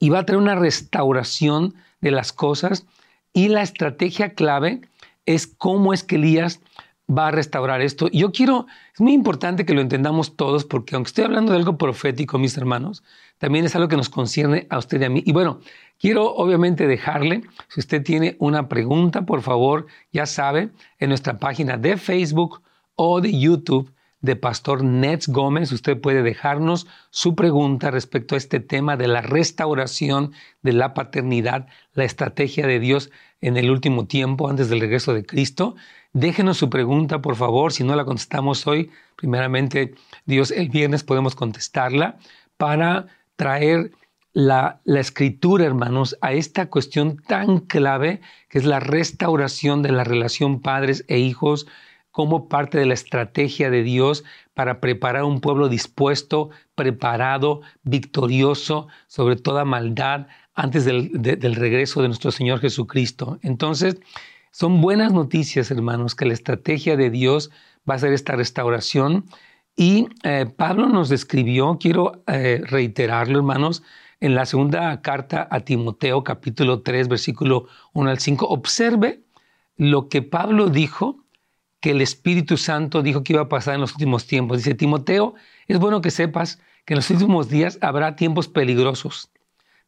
y 0.00 0.10
va 0.10 0.20
a 0.20 0.26
traer 0.26 0.42
una 0.42 0.56
restauración 0.56 1.74
de 2.00 2.10
las 2.10 2.32
cosas 2.32 2.84
y 3.32 3.48
la 3.48 3.62
estrategia 3.62 4.34
clave 4.34 4.80
es 5.26 5.46
cómo 5.46 5.94
es 5.94 6.02
que 6.02 6.16
Elías 6.16 6.60
va 7.08 7.28
a 7.28 7.30
restaurar 7.30 7.80
esto. 7.82 8.08
Yo 8.08 8.32
quiero, 8.32 8.66
es 8.92 9.00
muy 9.00 9.12
importante 9.12 9.64
que 9.64 9.74
lo 9.74 9.80
entendamos 9.80 10.36
todos, 10.36 10.64
porque 10.64 10.94
aunque 10.94 11.08
estoy 11.08 11.24
hablando 11.24 11.52
de 11.52 11.58
algo 11.58 11.76
profético, 11.76 12.38
mis 12.38 12.56
hermanos, 12.56 13.02
también 13.38 13.64
es 13.64 13.74
algo 13.76 13.88
que 13.88 13.96
nos 13.96 14.08
concierne 14.08 14.66
a 14.70 14.78
usted 14.78 15.00
y 15.00 15.04
a 15.04 15.10
mí. 15.10 15.22
Y 15.26 15.32
bueno, 15.32 15.60
quiero 15.98 16.34
obviamente 16.34 16.86
dejarle, 16.86 17.42
si 17.68 17.80
usted 17.80 18.02
tiene 18.02 18.36
una 18.38 18.68
pregunta, 18.68 19.26
por 19.26 19.42
favor, 19.42 19.86
ya 20.12 20.26
sabe, 20.26 20.70
en 20.98 21.08
nuestra 21.10 21.38
página 21.38 21.76
de 21.76 21.96
Facebook 21.96 22.62
o 22.96 23.20
de 23.20 23.38
YouTube 23.38 23.93
de 24.24 24.36
Pastor 24.36 24.82
Nets 24.82 25.28
Gómez, 25.28 25.70
usted 25.70 26.00
puede 26.00 26.22
dejarnos 26.22 26.86
su 27.10 27.34
pregunta 27.34 27.90
respecto 27.90 28.34
a 28.34 28.38
este 28.38 28.58
tema 28.58 28.96
de 28.96 29.06
la 29.06 29.20
restauración 29.20 30.32
de 30.62 30.72
la 30.72 30.94
paternidad, 30.94 31.66
la 31.92 32.04
estrategia 32.04 32.66
de 32.66 32.80
Dios 32.80 33.10
en 33.42 33.58
el 33.58 33.70
último 33.70 34.06
tiempo, 34.06 34.48
antes 34.48 34.70
del 34.70 34.80
regreso 34.80 35.12
de 35.12 35.26
Cristo. 35.26 35.76
Déjenos 36.14 36.56
su 36.56 36.70
pregunta, 36.70 37.20
por 37.20 37.36
favor. 37.36 37.74
Si 37.74 37.84
no 37.84 37.94
la 37.96 38.06
contestamos 38.06 38.66
hoy, 38.66 38.90
primeramente, 39.14 39.92
Dios, 40.24 40.52
el 40.52 40.70
viernes 40.70 41.04
podemos 41.04 41.34
contestarla 41.34 42.16
para 42.56 43.08
traer 43.36 43.90
la, 44.32 44.80
la, 44.84 45.00
escritura, 45.00 45.66
hermanos, 45.66 46.16
a 46.22 46.32
esta 46.32 46.70
cuestión 46.70 47.18
tan 47.18 47.58
clave 47.58 48.22
que 48.48 48.56
es 48.56 48.64
la 48.64 48.80
restauración 48.80 49.82
de 49.82 49.92
la 49.92 50.02
relación 50.02 50.62
padres 50.62 51.04
e 51.08 51.18
hijos 51.18 51.66
como 52.14 52.48
parte 52.48 52.78
de 52.78 52.86
la 52.86 52.94
estrategia 52.94 53.70
de 53.70 53.82
Dios 53.82 54.22
para 54.54 54.78
preparar 54.78 55.24
un 55.24 55.40
pueblo 55.40 55.68
dispuesto, 55.68 56.50
preparado, 56.76 57.62
victorioso 57.82 58.86
sobre 59.08 59.34
toda 59.34 59.64
maldad 59.64 60.28
antes 60.54 60.84
del, 60.84 61.10
regreso 61.56 62.02
de 62.02 62.06
nuestro 62.06 62.30
Señor 62.30 62.60
Jesucristo. 62.60 63.40
Entonces, 63.42 63.96
son 64.52 64.80
buenas 64.80 65.12
noticias, 65.12 65.72
hermanos, 65.72 66.14
que 66.14 66.24
la 66.24 66.34
estrategia 66.34 66.96
de 66.96 67.10
Dios 67.10 67.50
va 67.90 67.96
a 67.96 67.98
ser 67.98 68.12
esta 68.12 68.36
restauración. 68.36 69.24
Y 69.74 70.06
eh, 70.22 70.46
Pablo 70.46 70.86
nos 70.86 71.08
describió, 71.08 71.78
quiero 71.80 72.22
eh, 72.28 72.62
reiterarlo, 72.64 73.38
hermanos, 73.38 73.82
en 74.20 74.36
la 74.36 74.46
segunda 74.46 75.02
carta 75.02 75.48
a 75.50 75.58
Timoteo, 75.62 76.22
capítulo 76.22 76.82
3, 76.82 77.08
versículo 77.08 77.66
1 77.92 78.08
al 78.08 78.20
5. 78.20 78.46
Observe 78.46 79.24
lo 79.76 80.08
que 80.08 80.22
Pablo 80.22 80.68
dijo, 80.68 81.23
que 81.84 81.90
el 81.90 82.00
Espíritu 82.00 82.56
Santo 82.56 83.02
dijo 83.02 83.22
que 83.22 83.34
iba 83.34 83.42
a 83.42 83.48
pasar 83.50 83.74
en 83.74 83.82
los 83.82 83.92
últimos 83.92 84.26
tiempos. 84.26 84.56
Dice, 84.56 84.74
Timoteo, 84.74 85.34
es 85.68 85.78
bueno 85.78 86.00
que 86.00 86.10
sepas 86.10 86.58
que 86.86 86.94
en 86.94 86.96
los 86.96 87.10
últimos 87.10 87.50
días 87.50 87.78
habrá 87.82 88.16
tiempos 88.16 88.48
peligrosos. 88.48 89.30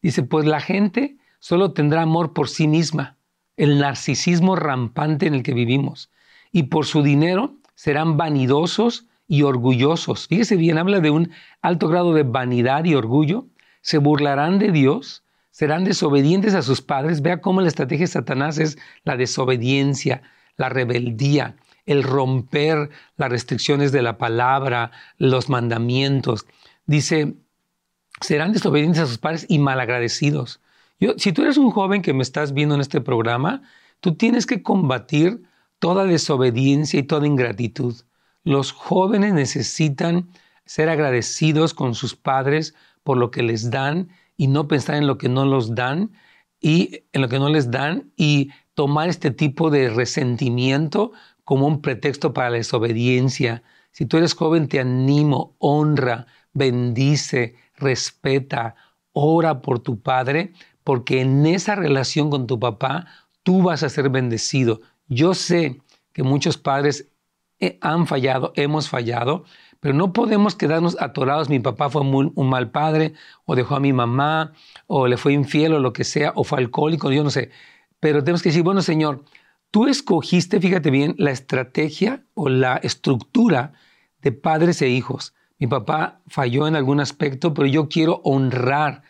Dice, 0.02 0.22
pues 0.22 0.44
la 0.44 0.60
gente 0.60 1.16
solo 1.38 1.72
tendrá 1.72 2.02
amor 2.02 2.34
por 2.34 2.50
sí 2.50 2.68
misma 2.68 3.16
el 3.56 3.78
narcisismo 3.78 4.56
rampante 4.56 5.26
en 5.26 5.32
el 5.32 5.42
que 5.42 5.54
vivimos. 5.54 6.10
Y 6.52 6.64
por 6.64 6.84
su 6.84 7.02
dinero 7.02 7.54
serán 7.74 8.18
vanidosos 8.18 9.06
y 9.26 9.40
orgullosos. 9.40 10.28
Fíjese 10.28 10.56
bien, 10.56 10.76
habla 10.76 11.00
de 11.00 11.08
un 11.08 11.30
alto 11.62 11.88
grado 11.88 12.12
de 12.12 12.24
vanidad 12.24 12.84
y 12.84 12.94
orgullo. 12.94 13.46
Se 13.80 13.96
burlarán 13.96 14.58
de 14.58 14.70
Dios, 14.70 15.24
serán 15.50 15.84
desobedientes 15.84 16.52
a 16.52 16.60
sus 16.60 16.82
padres. 16.82 17.22
Vea 17.22 17.40
cómo 17.40 17.62
la 17.62 17.68
estrategia 17.68 18.04
de 18.04 18.12
Satanás 18.12 18.58
es 18.58 18.76
la 19.04 19.16
desobediencia, 19.16 20.20
la 20.58 20.68
rebeldía, 20.68 21.56
el 21.86 22.02
romper 22.02 22.90
las 23.16 23.30
restricciones 23.30 23.92
de 23.92 24.02
la 24.02 24.18
palabra, 24.18 24.90
los 25.18 25.48
mandamientos. 25.48 26.46
Dice, 26.84 27.34
serán 28.20 28.52
desobedientes 28.52 29.02
a 29.02 29.06
sus 29.06 29.18
padres 29.18 29.46
y 29.48 29.58
malagradecidos 29.58 30.60
si 31.16 31.32
tú 31.32 31.42
eres 31.42 31.56
un 31.56 31.70
joven 31.70 32.02
que 32.02 32.12
me 32.12 32.22
estás 32.22 32.52
viendo 32.52 32.74
en 32.74 32.80
este 32.80 33.00
programa, 33.00 33.62
tú 34.00 34.14
tienes 34.14 34.46
que 34.46 34.62
combatir 34.62 35.42
toda 35.78 36.04
desobediencia 36.04 37.00
y 37.00 37.02
toda 37.02 37.26
ingratitud. 37.26 37.94
Los 38.44 38.72
jóvenes 38.72 39.34
necesitan 39.34 40.28
ser 40.64 40.88
agradecidos 40.88 41.74
con 41.74 41.94
sus 41.94 42.16
padres 42.16 42.74
por 43.02 43.18
lo 43.18 43.30
que 43.30 43.42
les 43.42 43.70
dan 43.70 44.08
y 44.36 44.46
no 44.48 44.68
pensar 44.68 44.96
en 44.96 45.06
lo 45.06 45.18
que 45.18 45.28
no 45.28 45.44
los 45.44 45.74
dan 45.74 46.12
y 46.60 47.02
en 47.12 47.20
lo 47.20 47.28
que 47.28 47.38
no 47.38 47.50
les 47.50 47.70
dan 47.70 48.10
y 48.16 48.50
tomar 48.74 49.08
este 49.08 49.30
tipo 49.30 49.70
de 49.70 49.90
resentimiento 49.90 51.12
como 51.46 51.68
un 51.68 51.80
pretexto 51.80 52.34
para 52.34 52.50
la 52.50 52.56
desobediencia. 52.56 53.62
Si 53.92 54.04
tú 54.04 54.16
eres 54.16 54.34
joven, 54.34 54.66
te 54.66 54.80
animo, 54.80 55.54
honra, 55.58 56.26
bendice, 56.52 57.54
respeta, 57.76 58.74
ora 59.12 59.62
por 59.62 59.78
tu 59.78 60.00
padre, 60.00 60.52
porque 60.82 61.20
en 61.20 61.46
esa 61.46 61.76
relación 61.76 62.30
con 62.30 62.48
tu 62.48 62.58
papá 62.58 63.06
tú 63.44 63.62
vas 63.62 63.84
a 63.84 63.88
ser 63.88 64.10
bendecido. 64.10 64.80
Yo 65.06 65.34
sé 65.34 65.80
que 66.12 66.24
muchos 66.24 66.58
padres 66.58 67.12
eh, 67.60 67.78
han 67.80 68.08
fallado, 68.08 68.52
hemos 68.56 68.88
fallado, 68.88 69.44
pero 69.78 69.94
no 69.94 70.12
podemos 70.12 70.56
quedarnos 70.56 71.00
atorados. 71.00 71.48
Mi 71.48 71.60
papá 71.60 71.90
fue 71.90 72.02
un 72.02 72.48
mal 72.48 72.72
padre, 72.72 73.14
o 73.44 73.54
dejó 73.54 73.76
a 73.76 73.80
mi 73.80 73.92
mamá, 73.92 74.52
o 74.88 75.06
le 75.06 75.16
fue 75.16 75.32
infiel, 75.32 75.74
o 75.74 75.78
lo 75.78 75.92
que 75.92 76.02
sea, 76.02 76.32
o 76.34 76.42
fue 76.42 76.58
alcohólico, 76.58 77.12
yo 77.12 77.22
no 77.22 77.30
sé. 77.30 77.50
Pero 78.00 78.24
tenemos 78.24 78.42
que 78.42 78.48
decir, 78.48 78.64
bueno, 78.64 78.82
Señor, 78.82 79.22
tú 79.70 79.86
escogiste, 79.86 80.60
fíjate 80.60 80.90
bien, 80.90 81.14
la 81.18 81.30
estrategia 81.30 82.24
o 82.34 82.48
la 82.48 82.76
estructura 82.76 83.72
de 84.22 84.32
padres 84.32 84.82
e 84.82 84.88
hijos. 84.88 85.34
Mi 85.58 85.66
papá 85.66 86.20
falló 86.26 86.66
en 86.68 86.76
algún 86.76 87.00
aspecto, 87.00 87.54
pero 87.54 87.66
yo 87.66 87.88
quiero 87.88 88.20
honrar 88.24 89.02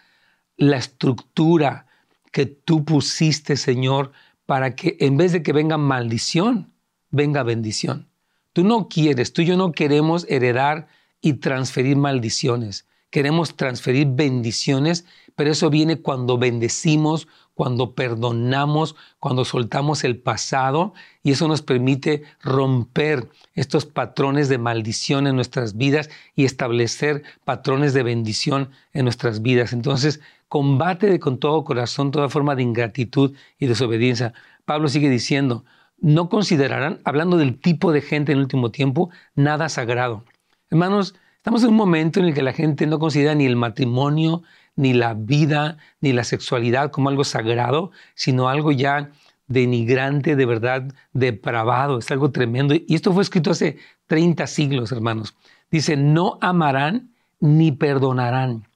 la 0.56 0.76
estructura 0.76 1.86
que 2.32 2.46
tú 2.46 2.84
pusiste, 2.84 3.56
Señor, 3.56 4.12
para 4.44 4.76
que 4.76 4.96
en 5.00 5.16
vez 5.16 5.32
de 5.32 5.42
que 5.42 5.52
venga 5.52 5.76
maldición, 5.76 6.72
venga 7.10 7.42
bendición. 7.42 8.08
Tú 8.52 8.64
no 8.64 8.88
quieres, 8.88 9.32
tú 9.32 9.42
y 9.42 9.46
yo 9.46 9.56
no 9.56 9.72
queremos 9.72 10.26
heredar 10.28 10.88
y 11.20 11.34
transferir 11.34 11.96
maldiciones. 11.96 12.86
Queremos 13.10 13.56
transferir 13.56 14.08
bendiciones, 14.10 15.04
pero 15.34 15.50
eso 15.50 15.70
viene 15.70 16.00
cuando 16.00 16.38
bendecimos, 16.38 17.28
cuando 17.56 17.94
perdonamos, 17.94 18.96
cuando 19.18 19.46
soltamos 19.46 20.04
el 20.04 20.18
pasado 20.18 20.92
y 21.22 21.32
eso 21.32 21.48
nos 21.48 21.62
permite 21.62 22.22
romper 22.42 23.30
estos 23.54 23.86
patrones 23.86 24.50
de 24.50 24.58
maldición 24.58 25.26
en 25.26 25.36
nuestras 25.36 25.74
vidas 25.74 26.10
y 26.34 26.44
establecer 26.44 27.22
patrones 27.46 27.94
de 27.94 28.02
bendición 28.02 28.68
en 28.92 29.04
nuestras 29.04 29.40
vidas. 29.40 29.72
Entonces, 29.72 30.20
combate 30.48 31.18
con 31.18 31.38
todo 31.38 31.64
corazón 31.64 32.10
toda 32.10 32.28
forma 32.28 32.54
de 32.56 32.62
ingratitud 32.62 33.34
y 33.58 33.66
desobediencia. 33.66 34.34
Pablo 34.66 34.88
sigue 34.88 35.08
diciendo, 35.08 35.64
no 35.98 36.28
considerarán, 36.28 37.00
hablando 37.04 37.38
del 37.38 37.58
tipo 37.58 37.90
de 37.90 38.02
gente 38.02 38.32
en 38.32 38.38
el 38.38 38.44
último 38.44 38.70
tiempo, 38.70 39.08
nada 39.34 39.70
sagrado. 39.70 40.24
Hermanos, 40.68 41.14
estamos 41.36 41.62
en 41.62 41.70
un 41.70 41.76
momento 41.76 42.20
en 42.20 42.26
el 42.26 42.34
que 42.34 42.42
la 42.42 42.52
gente 42.52 42.86
no 42.86 42.98
considera 42.98 43.34
ni 43.34 43.46
el 43.46 43.56
matrimonio, 43.56 44.42
ni 44.76 44.92
la 44.92 45.14
vida, 45.14 45.78
ni 46.00 46.12
la 46.12 46.24
sexualidad 46.24 46.90
como 46.90 47.08
algo 47.08 47.24
sagrado, 47.24 47.90
sino 48.14 48.48
algo 48.48 48.72
ya 48.72 49.10
denigrante, 49.48 50.36
de 50.36 50.46
verdad, 50.46 50.94
depravado. 51.12 51.98
Es 51.98 52.10
algo 52.10 52.30
tremendo. 52.30 52.74
Y 52.74 52.94
esto 52.94 53.12
fue 53.12 53.22
escrito 53.22 53.50
hace 53.50 53.78
30 54.06 54.46
siglos, 54.46 54.92
hermanos. 54.92 55.34
Dice, 55.70 55.96
no 55.96 56.38
amarán 56.40 57.10
ni 57.40 57.72
perdonarán. 57.72 58.68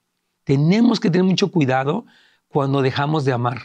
Tenemos 0.45 1.01
que 1.01 1.11
tener 1.11 1.25
mucho 1.25 1.51
cuidado 1.51 2.07
cuando 2.49 2.83
dejamos 2.83 3.25
de 3.25 3.33
amar, 3.33 3.61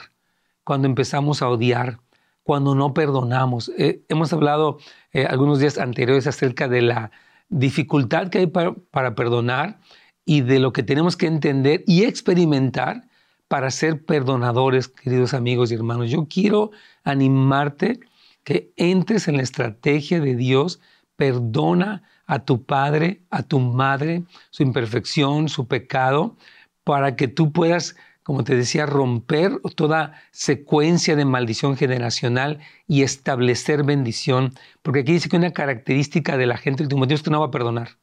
cuando 0.63 0.88
empezamos 0.88 1.42
a 1.42 1.50
odiar, 1.50 2.00
cuando 2.44 2.75
no 2.75 2.94
perdonamos. 2.94 3.72
Eh, 3.77 4.04
hemos 4.08 4.32
hablado 4.34 4.77
eh, 5.12 5.25
algunos 5.25 5.60
días 5.60 5.77
anteriores 5.77 6.27
acerca 6.27 6.68
de 6.68 6.84
la 6.84 7.12
dificultad 7.50 8.30
que 8.30 8.39
hay 8.39 8.48
para, 8.48 9.15
perdonar 9.15 9.80
y 10.25 10.41
de 10.41 10.60
lo 10.60 10.74
que 10.74 10.84
tenemos 10.84 11.15
que 11.15 11.27
entender 11.27 11.84
y 11.88 12.03
experimentar 12.03 13.08
para 13.48 13.70
ser 13.70 14.03
perdonadores, 14.03 14.88
queridos 14.88 15.34
amigos 15.34 15.72
y 15.72 15.75
hermanos. 15.75 16.10
Yo 16.10 16.27
quiero 16.27 16.72
animarte 17.03 18.00
que 18.44 18.74
entres 18.75 19.27
en 19.27 19.38
la 19.38 19.44
estrategia 19.44 20.20
de 20.20 20.36
Dios, 20.36 20.79
perdona 21.15 22.03
a 22.25 22.39
tu 22.39 22.63
padre, 22.63 23.22
a 23.29 23.44
tu 23.44 23.60
madre, 23.60 24.24
su 24.50 24.63
imperfección, 24.63 25.48
su 25.48 25.67
pecado, 25.67 26.36
para 26.84 27.15
que 27.15 27.27
tú 27.27 27.51
puedas, 27.51 27.96
como 28.24 28.44
te 28.44 28.55
decía, 28.55 28.86
romper 28.86 29.60
toda 29.75 30.13
secuencia 30.32 31.15
de 31.15 31.25
maldición 31.25 31.77
generacional 31.77 32.60
y 32.88 33.03
establecer 33.03 33.84
bendición. 33.84 34.53
Porque 34.82 35.01
aquí 35.01 35.13
dice 35.13 35.29
que 35.29 35.38
una 35.38 35.51
característica 35.51 36.38
de 36.38 36.48
la 36.48 36.58
gente 36.58 36.86
del 36.86 37.12
es 37.12 37.24
que 37.24 37.32
no 37.32 37.39
va 37.39 37.48
a 37.48 37.51
perdonar. 37.51 37.98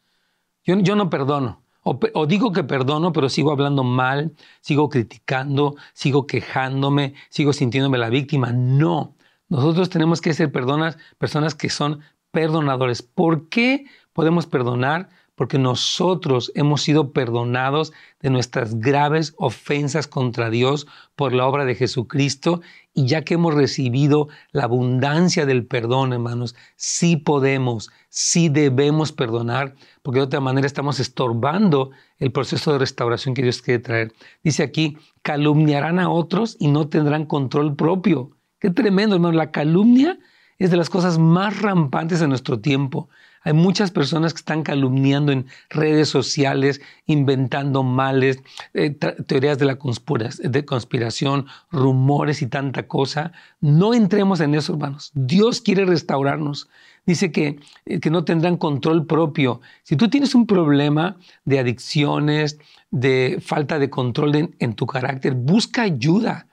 Yo, 0.65 0.79
yo 0.79 0.95
no 0.95 1.11
perdono. 1.11 1.62
O, 1.85 2.27
digo 2.27 2.53
que 2.53 2.63
perdono, 2.63 3.13
pero 3.13 3.29
sigo 3.29 3.51
hablando 3.51 3.83
mal, 3.83 4.33
sigo 4.61 4.89
criticando, 4.89 5.75
sigo 5.95 6.27
quejándome, 6.27 7.15
sigo 7.29 7.53
sintiéndome 7.53 7.99
la 7.99 8.09
víctima. 8.09 8.53
No, 8.53 9.17
nosotros 9.49 9.91
tenemos 9.91 10.21
que 10.21 10.33
ser 10.33 10.53
personas, 10.53 10.97
personas 11.19 11.55
que 11.57 11.71
son 11.71 12.01
perdonadores. 12.31 13.03
¿Por 13.03 13.49
qué 13.49 13.87
podemos 14.13 14.47
perdonar? 14.47 15.09
porque 15.35 15.59
nosotros 15.59 16.53
hemos 16.55 16.83
sido 16.83 17.13
perdonados 17.13 17.93
de 18.21 18.31
nuestras 18.31 18.79
graves 18.79 19.35
ofensas 19.39 20.07
contra 20.07 20.51
Dios 20.51 20.87
por 21.17 21.33
la 21.33 21.47
obra 21.47 21.65
de 21.65 21.75
Jesucristo 21.75 22.61
y 22.95 23.07
ya 23.07 23.23
que 23.23 23.35
hemos 23.35 23.55
recibido 23.55 24.29
la 24.53 24.65
abundancia 24.65 25.47
del 25.47 25.67
perdón, 25.67 26.13
hermanos, 26.13 26.55
sí 26.77 27.17
podemos, 27.17 27.91
sí 28.09 28.49
debemos 28.49 29.13
perdonar, 29.13 29.75
porque 30.03 30.21
de 30.21 30.27
otra 30.27 30.41
manera 30.41 30.67
estamos 30.67 31.01
estorbando 31.01 31.91
el 32.19 32.33
proceso 32.33 32.73
de 32.73 32.79
restauración 32.79 33.35
que 33.35 33.43
Dios 33.43 33.63
quiere 33.63 33.81
traer. 33.81 34.13
Dice 34.43 34.63
aquí, 34.63 34.99
calumniarán 35.23 35.99
a 35.99 36.11
otros 36.11 36.57
y 36.59 36.69
no 36.69 36.89
tendrán 36.89 37.25
control 37.25 37.77
propio. 37.77 38.31
Qué 38.59 38.71
tremendo, 38.71 39.15
hermano. 39.15 39.37
La 39.37 39.51
calumnia 39.51 40.19
es 40.59 40.71
de 40.71 40.77
las 40.77 40.91
cosas 40.91 41.19
más 41.19 41.61
rampantes 41.61 42.21
de 42.21 42.29
nuestro 42.29 42.61
tiempo. 42.61 43.09
Hay 43.45 43.53
muchas 43.53 43.91
personas 43.91 44.33
que 44.33 44.39
están 44.39 44.63
calumniando 44.63 45.33
en 45.33 45.47
redes 45.69 46.09
sociales, 46.09 46.81
inventando 47.07 47.83
males, 47.83 48.43
eh, 48.75 48.91
teorías 48.91 49.59
de 49.59 49.67
la 49.67 49.79
conspiración, 50.65 51.47
rumores 51.71 52.43
y 52.43 52.47
tanta 52.47 52.87
cosa. 52.87 53.33
No 53.61 53.95
entremos 53.95 54.41
en 54.41 54.55
eso, 54.55 54.75
hermanos. 54.75 55.11
Dios 55.15 55.61
quiere 55.61 55.85
restaurarnos. 55.85 56.69
Dice 57.05 57.33
que, 57.33 57.59
eh, 57.85 57.99
que 57.99 58.11
no 58.11 58.25
tendrán 58.25 58.57
control 58.57 59.07
propio. 59.07 59.61
Si 59.83 59.97
tú 59.97 60.09
tienes 60.09 60.37
un 60.37 60.47
problema 60.47 61.17
de 61.45 61.59
adicciones, 61.59 62.59
de 62.93 63.39
falta 63.45 63.81
de 63.81 63.91
control 63.91 64.55
en 64.57 64.75
tu 64.75 64.87
carácter, 64.87 65.35
busca 65.35 65.83
ayuda. 65.83 66.47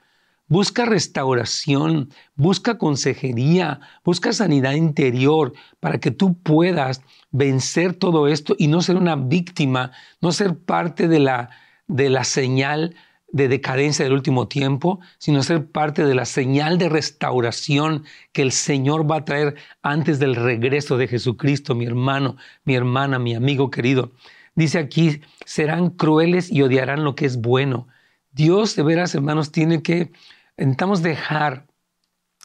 Busca 0.50 0.84
restauración, 0.84 2.10
busca 2.34 2.76
consejería, 2.76 3.78
busca 4.04 4.32
sanidad 4.32 4.72
interior 4.72 5.52
para 5.78 6.00
que 6.00 6.10
tú 6.10 6.36
puedas 6.42 7.02
vencer 7.30 7.94
todo 7.94 8.26
esto 8.26 8.56
y 8.58 8.66
no 8.66 8.82
ser 8.82 8.96
una 8.96 9.14
víctima, 9.14 9.92
no 10.20 10.32
ser 10.32 10.58
parte 10.58 11.06
de 11.06 11.20
la, 11.20 11.50
de 11.86 12.10
la 12.10 12.24
señal 12.24 12.96
de 13.30 13.46
decadencia 13.46 14.04
del 14.04 14.12
último 14.12 14.48
tiempo, 14.48 14.98
sino 15.18 15.44
ser 15.44 15.66
parte 15.66 16.04
de 16.04 16.16
la 16.16 16.24
señal 16.24 16.78
de 16.78 16.88
restauración 16.88 18.02
que 18.32 18.42
el 18.42 18.50
Señor 18.50 19.08
va 19.08 19.18
a 19.18 19.24
traer 19.24 19.54
antes 19.82 20.18
del 20.18 20.34
regreso 20.34 20.96
de 20.98 21.06
Jesucristo, 21.06 21.76
mi 21.76 21.84
hermano, 21.84 22.36
mi 22.64 22.74
hermana, 22.74 23.20
mi 23.20 23.36
amigo 23.36 23.70
querido. 23.70 24.10
Dice 24.56 24.80
aquí, 24.80 25.20
serán 25.44 25.90
crueles 25.90 26.50
y 26.50 26.62
odiarán 26.62 27.04
lo 27.04 27.14
que 27.14 27.26
es 27.26 27.40
bueno. 27.40 27.86
Dios, 28.32 28.74
de 28.74 28.82
veras, 28.82 29.14
hermanos, 29.14 29.52
tiene 29.52 29.80
que 29.80 30.10
Intentamos 30.60 31.00
dejar 31.00 31.66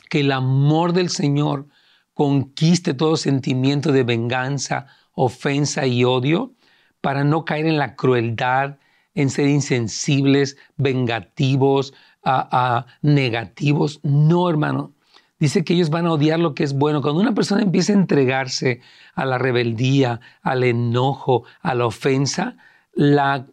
que 0.09 0.21
el 0.21 0.31
amor 0.31 0.93
del 0.93 1.09
Señor 1.09 1.67
conquiste 2.13 2.93
todo 2.93 3.17
sentimiento 3.17 3.91
de 3.91 4.03
venganza, 4.05 4.87
ofensa 5.11 5.85
y 5.85 6.05
odio 6.05 6.53
para 7.01 7.25
no 7.25 7.43
caer 7.43 7.65
en 7.65 7.77
la 7.77 7.97
crueldad, 7.97 8.77
en 9.15 9.29
ser 9.29 9.49
insensibles, 9.49 10.55
vengativos, 10.77 11.93
negativos. 13.01 13.99
No, 14.01 14.49
hermano. 14.49 14.93
Dice 15.37 15.65
que 15.65 15.73
ellos 15.73 15.89
van 15.89 16.05
a 16.05 16.13
odiar 16.13 16.39
lo 16.39 16.55
que 16.55 16.63
es 16.63 16.73
bueno. 16.73 17.01
Cuando 17.01 17.19
una 17.19 17.33
persona 17.33 17.63
empieza 17.63 17.91
a 17.91 17.97
entregarse 17.97 18.79
a 19.13 19.25
la 19.25 19.37
rebeldía, 19.37 20.21
al 20.41 20.63
enojo, 20.63 21.43
a 21.61 21.75
la 21.75 21.85
ofensa, 21.85 22.55
la, 22.93 23.45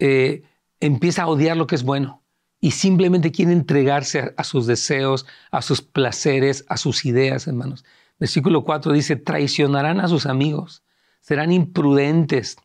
eh, 0.00 0.42
empieza 0.80 1.22
a 1.22 1.28
odiar 1.28 1.56
lo 1.56 1.68
que 1.68 1.76
es 1.76 1.84
bueno 1.84 2.23
y 2.64 2.70
simplemente 2.70 3.30
quiere 3.30 3.52
entregarse 3.52 4.32
a, 4.38 4.42
sus 4.42 4.66
deseos, 4.66 5.26
a 5.50 5.60
sus 5.60 5.82
placeres, 5.82 6.64
a 6.70 6.78
sus 6.78 7.04
ideas, 7.04 7.46
hermanos. 7.46 7.84
Versículo 8.18 8.64
4 8.64 8.94
dice, 8.94 9.16
traicionarán 9.16 10.00
a 10.00 10.08
sus 10.08 10.24
amigos, 10.24 10.82
serán 11.20 11.52
imprudentes, 11.52 12.56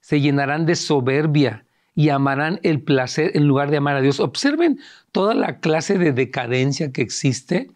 se 0.00 0.20
llenarán 0.20 0.66
de 0.66 0.76
soberbia 0.76 1.64
y 1.96 2.10
amarán 2.10 2.60
el 2.62 2.80
placer 2.80 3.32
en 3.34 3.48
lugar 3.48 3.72
de 3.72 3.78
amar 3.78 3.96
a 3.96 4.00
Dios. 4.00 4.20
Observen 4.20 4.78
toda 5.10 5.34
la 5.34 5.58
clase 5.58 5.98
de 5.98 6.12
decadencia 6.12 6.92
que 6.92 7.02
existe 7.02 7.72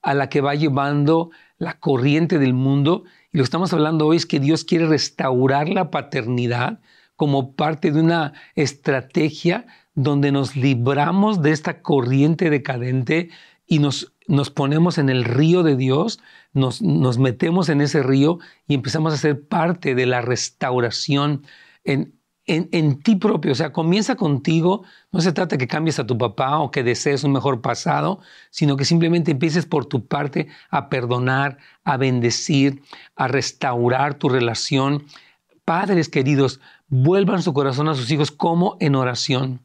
a 0.00 0.14
la 0.14 0.30
que 0.30 0.40
va 0.40 0.54
llevando 0.54 1.28
la 1.58 1.78
corriente 1.78 2.38
del 2.38 2.54
mundo. 2.54 3.04
Y 3.32 3.36
lo 3.36 3.42
que 3.42 3.48
estamos 3.48 3.74
hablando 3.74 4.06
hoy 4.06 4.16
es 4.16 4.24
que 4.24 4.40
Dios 4.40 4.64
quiere 4.64 4.86
restaurar 4.86 5.68
la 5.68 5.90
paternidad 5.90 6.80
como 7.16 7.54
parte 7.54 7.90
de 7.90 8.00
una 8.00 8.32
estrategia 8.54 9.66
donde 9.98 10.30
nos 10.30 10.54
libramos 10.54 11.42
de 11.42 11.50
esta 11.50 11.82
corriente 11.82 12.50
decadente 12.50 13.30
y 13.66 13.80
nos, 13.80 14.12
nos 14.28 14.48
ponemos 14.48 14.96
en 14.96 15.08
el 15.08 15.24
río 15.24 15.64
de 15.64 15.74
Dios, 15.74 16.20
nos, 16.52 16.80
nos, 16.80 17.18
metemos 17.18 17.68
en 17.68 17.80
ese 17.80 18.04
río 18.04 18.38
y 18.68 18.74
empezamos 18.74 19.12
a 19.12 19.16
ser 19.16 19.48
parte 19.48 19.96
de 19.96 20.06
la 20.06 20.20
restauración 20.20 21.42
en, 21.82 22.14
en, 22.46 22.68
en, 22.70 23.02
ti 23.02 23.16
propio. 23.16 23.50
O 23.50 23.54
sea, 23.56 23.72
comienza 23.72 24.14
contigo. 24.14 24.84
No 25.10 25.20
se 25.20 25.32
trata 25.32 25.58
que 25.58 25.66
cambies 25.66 25.98
a 25.98 26.06
tu 26.06 26.16
papá 26.16 26.60
o 26.60 26.70
que 26.70 26.84
desees 26.84 27.24
un 27.24 27.32
mejor 27.32 27.60
pasado, 27.60 28.20
sino 28.50 28.76
que 28.76 28.84
simplemente 28.84 29.32
empieces 29.32 29.66
por 29.66 29.86
tu 29.86 30.06
parte 30.06 30.46
a 30.70 30.88
perdonar, 30.90 31.58
a 31.82 31.96
bendecir, 31.96 32.82
a 33.16 33.26
restaurar 33.26 34.14
tu 34.14 34.28
relación. 34.28 35.06
Padres 35.64 36.08
queridos, 36.08 36.60
vuelvan 36.86 37.42
su 37.42 37.52
corazón 37.52 37.88
a 37.88 37.96
sus 37.96 38.12
hijos 38.12 38.30
como 38.30 38.76
en 38.78 38.94
oración 38.94 39.60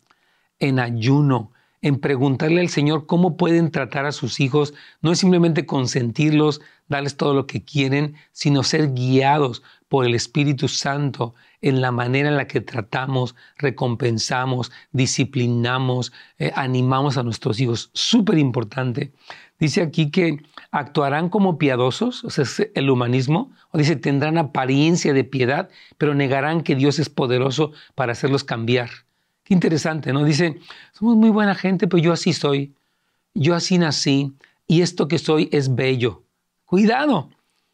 en 0.64 0.80
ayuno, 0.80 1.52
en 1.82 2.00
preguntarle 2.00 2.62
al 2.62 2.70
Señor 2.70 3.06
cómo 3.06 3.36
pueden 3.36 3.70
tratar 3.70 4.06
a 4.06 4.14
sus 4.14 4.40
hijos. 4.40 4.74
No 5.02 5.12
es 5.12 5.20
simplemente 5.20 5.66
consentirlos, 5.66 6.62
darles 6.88 7.18
todo 7.18 7.34
lo 7.34 7.46
que 7.48 7.64
quieren, 7.64 8.16
sino 8.32 8.64
ser 8.64 8.94
guiados 8.94 9.62
por 9.90 10.06
el 10.06 10.16
Espíritu 10.16 10.70
Santo 10.70 11.36
en 11.62 11.82
la 11.82 11.92
manera 11.92 12.30
en 12.30 12.38
la 12.38 12.48
que 12.48 12.62
tratamos, 12.62 13.36
recompensamos, 13.58 14.72
disciplinamos, 14.94 16.14
eh, 16.40 16.52
animamos 16.56 17.18
a 17.18 17.24
nuestros 17.24 17.60
hijos. 17.60 17.90
Súper 17.94 18.38
importante. 18.38 19.12
Dice 19.60 19.82
aquí 19.82 20.12
que 20.12 20.38
actuarán 20.72 21.28
como 21.28 21.58
piadosos, 21.58 22.24
o 22.24 22.30
sea, 22.30 22.44
es 22.44 22.70
el 22.74 22.90
humanismo, 22.90 23.52
o 23.72 23.78
dice 23.78 23.98
tendrán 23.98 24.38
apariencia 24.38 25.14
de 25.14 25.26
piedad, 25.26 25.70
pero 25.98 26.16
negarán 26.16 26.64
que 26.64 26.76
Dios 26.76 27.00
es 27.00 27.10
poderoso 27.10 27.74
para 27.96 28.14
hacerlos 28.14 28.46
cambiar. 28.46 28.90
Qué 29.44 29.54
interesante, 29.54 30.14
¿no? 30.14 30.24
Dice, 30.24 30.60
somos 30.94 31.16
muy 31.18 31.30
buena 31.30 31.54
gente, 31.56 31.88
pero 31.88 32.02
yo 32.02 32.14
así 32.14 32.32
soy, 32.34 32.74
yo 33.34 33.56
así 33.56 33.78
nací 33.78 34.34
y 34.68 34.82
esto 34.82 35.08
que 35.08 35.20
soy 35.20 35.50
es 35.52 35.76
bello. 35.76 36.24
Cuidado, 36.66 37.30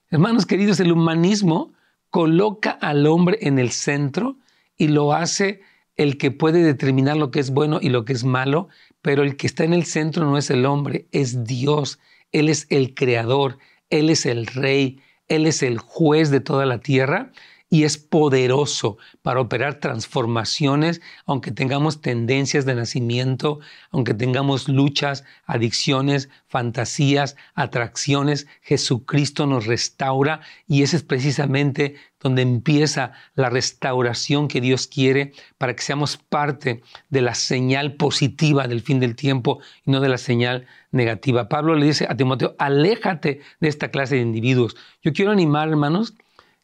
hermanos 0.10 0.45
queridos, 0.45 0.79
el 0.79 0.91
humanismo 0.91 1.71
coloca 2.10 2.71
al 2.71 3.05
hombre 3.05 3.38
en 3.41 3.60
el 3.60 3.71
centro 3.71 4.38
y 4.77 4.88
lo 4.88 5.13
hace 5.13 5.62
el 5.95 6.17
que 6.17 6.32
puede 6.32 6.63
determinar 6.63 7.17
lo 7.17 7.29
que 7.29 7.39
es 7.39 7.51
bueno 7.51 7.79
y 7.82 7.89
lo 7.89 8.05
que 8.05 8.13
es 8.13 8.23
malo, 8.23 8.69
pero 9.01 9.21
el 9.21 9.36
que 9.36 9.47
está 9.47 9.63
en 9.63 9.73
el 9.73 9.86
centro 9.86 10.25
no 10.25 10.38
es 10.38 10.49
el 10.49 10.65
hombre, 10.65 11.08
es 11.12 11.43
Dios. 11.43 11.99
Él 12.32 12.49
es 12.49 12.65
el 12.69 12.95
creador, 12.95 13.58
Él 13.89 14.10
es 14.10 14.25
el 14.25 14.47
rey, 14.47 15.01
Él 15.27 15.45
es 15.45 15.62
el 15.62 15.77
juez 15.77 16.32
de 16.32 16.39
toda 16.39 16.65
la 16.65 16.79
tierra 16.79 17.32
y 17.69 17.84
es 17.84 17.97
poderoso 17.97 18.97
para 19.21 19.39
operar 19.39 19.75
transformaciones, 19.75 21.01
aunque 21.25 21.51
tengamos 21.51 22.01
tendencias 22.01 22.65
de 22.65 22.75
nacimiento, 22.75 23.60
aunque 23.91 24.13
tengamos 24.13 24.67
luchas, 24.67 25.23
adicciones, 25.45 26.29
fantasías, 26.47 27.36
atracciones, 27.53 28.47
Jesucristo 28.62 29.45
nos 29.45 29.67
restaura 29.67 30.41
y 30.67 30.82
ese 30.82 30.97
es 30.97 31.03
precisamente 31.03 31.95
donde 32.19 32.41
empieza 32.41 33.13
la 33.36 33.49
restauración 33.49 34.47
que 34.47 34.62
Dios 34.62 34.88
quiere 34.88 35.32
para 35.58 35.75
que 35.75 35.84
seamos 35.84 36.17
parte 36.17 36.82
de 37.10 37.21
la 37.21 37.36
señal 37.36 37.93
positiva 37.93 38.67
del 38.67 38.82
fin 38.82 38.99
del 38.99 39.15
tiempo 39.15 39.60
y 39.86 39.91
no 39.91 40.01
de 40.01 40.10
la 40.10 40.17
señal 40.17 40.65
negativa. 40.91 41.47
Pablo 41.49 41.75
le 41.75 41.86
dice 41.86 42.08
a 42.10 42.17
Timoteo, 42.17 42.55
aléjate 42.58 43.41
de 43.60 43.67
esta 43.67 43.89
clase 43.89 44.15
de 44.15 44.21
individuos. 44.21 44.75
Yo 45.01 45.13
quiero 45.13 45.32
animar, 45.32 45.69
hermanos, 45.69 46.15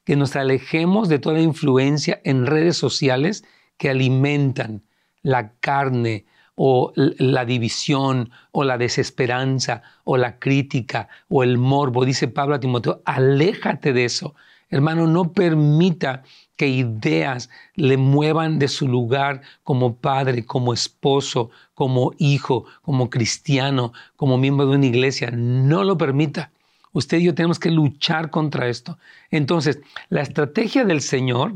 que 0.06 0.16
nos 0.16 0.36
alejemos 0.36 1.10
de 1.10 1.20
toda 1.20 1.42
influencia 1.42 2.22
en 2.24 2.46
redes 2.46 2.78
sociales 2.78 3.44
que 3.78 3.90
alimentan 3.90 4.84
la 5.22 5.52
carne 5.60 6.26
o 6.56 6.94
la 6.96 7.44
división 7.44 8.32
o 8.52 8.64
la 8.64 8.78
desesperanza 8.78 9.82
o 10.06 10.16
la 10.16 10.40
crítica 10.40 11.10
o 11.28 11.44
el 11.44 11.58
morbo. 11.58 12.06
Dice 12.06 12.30
Pablo 12.30 12.56
a 12.56 12.60
Timoteo, 12.60 13.02
aléjate 13.04 13.92
de 13.92 14.06
eso. 14.06 14.36
Hermano, 14.70 15.06
no 15.08 15.34
permita 15.34 16.24
que 16.56 16.68
ideas 16.68 17.50
le 17.76 17.98
muevan 17.98 18.60
de 18.60 18.68
su 18.68 18.88
lugar 18.88 19.42
como 19.64 19.98
padre, 19.98 20.46
como 20.46 20.74
esposo, 20.74 21.50
como 21.74 22.14
hijo, 22.18 22.66
como 22.82 23.10
cristiano, 23.10 23.92
como 24.16 24.38
miembro 24.38 24.68
de 24.68 24.78
una 24.78 24.86
iglesia. 24.86 25.32
No 25.32 25.84
lo 25.84 25.98
permita. 25.98 26.52
Usted 26.96 27.18
y 27.18 27.26
yo 27.26 27.36
tenemos 27.36 27.60
que 27.60 27.72
luchar 27.72 28.30
contra 28.30 28.70
esto. 28.70 28.98
Entonces, 29.30 29.82
la 30.08 30.22
estrategia 30.22 30.86
del 30.86 31.02
Señor, 31.02 31.56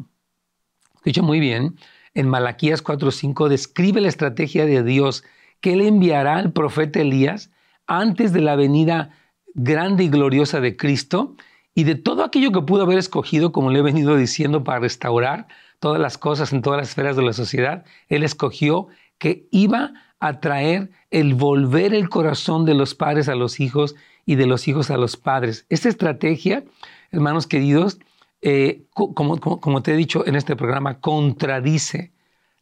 dicho 1.06 1.24
muy 1.24 1.40
bien, 1.40 1.78
en 2.14 2.28
Malaquías 2.28 2.84
4:5 2.84 3.48
describe 3.48 4.02
la 4.02 4.10
estrategia 4.10 4.66
de 4.66 4.84
Dios 4.84 5.24
que 5.62 5.72
él 5.74 5.82
enviará 5.82 6.36
al 6.36 6.52
profeta 6.52 7.00
Elías 7.00 7.52
antes 7.88 8.34
de 8.34 8.42
la 8.42 8.58
venida 8.58 9.12
grande 9.54 10.04
y 10.04 10.10
gloriosa 10.10 10.60
de 10.60 10.76
Cristo 10.76 11.38
y 11.74 11.86
de 11.86 11.96
todo 11.96 12.26
aquello 12.26 12.52
que 12.52 12.62
pudo 12.62 12.84
haber 12.84 12.98
escogido, 12.98 13.54
como 13.54 13.72
le 13.72 13.80
he 13.80 13.82
venido 13.82 14.18
diciendo, 14.18 14.66
para 14.66 14.80
restaurar 14.80 15.48
todas 15.80 16.02
las 16.02 16.18
cosas 16.18 16.52
en 16.52 16.62
todas 16.62 16.80
las 16.80 16.90
esferas 16.90 17.16
de 17.16 17.24
la 17.24 17.32
sociedad, 17.32 17.86
Él 18.10 18.24
escogió 18.24 18.90
que 19.18 19.48
iba 19.52 19.86
a 19.86 19.94
traer 20.40 20.92
el 21.12 21.34
volver 21.34 21.94
el 21.94 22.10
corazón 22.10 22.66
de 22.66 22.74
los 22.74 22.94
padres 22.94 23.30
a 23.30 23.36
los 23.36 23.60
hijos 23.60 23.96
y 24.26 24.36
de 24.36 24.46
los 24.46 24.68
hijos 24.68 24.92
a 24.92 24.98
los 24.98 25.18
padres. 25.18 25.66
Esta 25.70 25.90
estrategia, 25.90 26.64
hermanos 27.12 27.48
queridos, 27.48 28.00
eh, 28.42 28.84
como, 28.94 29.40
como, 29.40 29.82
te 29.82 29.94
he 29.94 29.98
dicho 29.98 30.26
en 30.28 30.36
este 30.36 30.56
programa, 30.56 31.00
contradice 31.00 32.12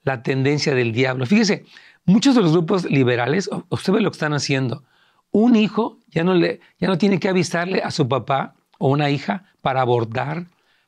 la 0.04 0.24
tendencia 0.24 0.74
del 0.74 0.94
diablo. 0.94 1.26
Fíjese, 1.26 1.66
muchos 2.06 2.36
de 2.36 2.42
los 2.42 2.54
grupos 2.54 2.86
liberales, 2.86 3.50
observe 3.70 4.02
lo 4.02 4.10
que 4.10 4.16
están 4.16 4.34
haciendo. 4.34 4.84
Un 5.32 5.56
hijo 5.56 6.00
ya 6.10 6.24
no, 6.24 6.34
le, 6.34 6.62
ya 6.80 6.88
no 6.88 6.98
tiene 6.98 7.20
que 7.20 7.30
avisarle 7.30 7.82
a 7.82 7.92
su 7.92 8.08
papá 8.08 8.56
o 8.80 8.90
una 8.90 9.10
hija 9.10 9.44
para 9.62 9.82
abortar, 9.82 10.46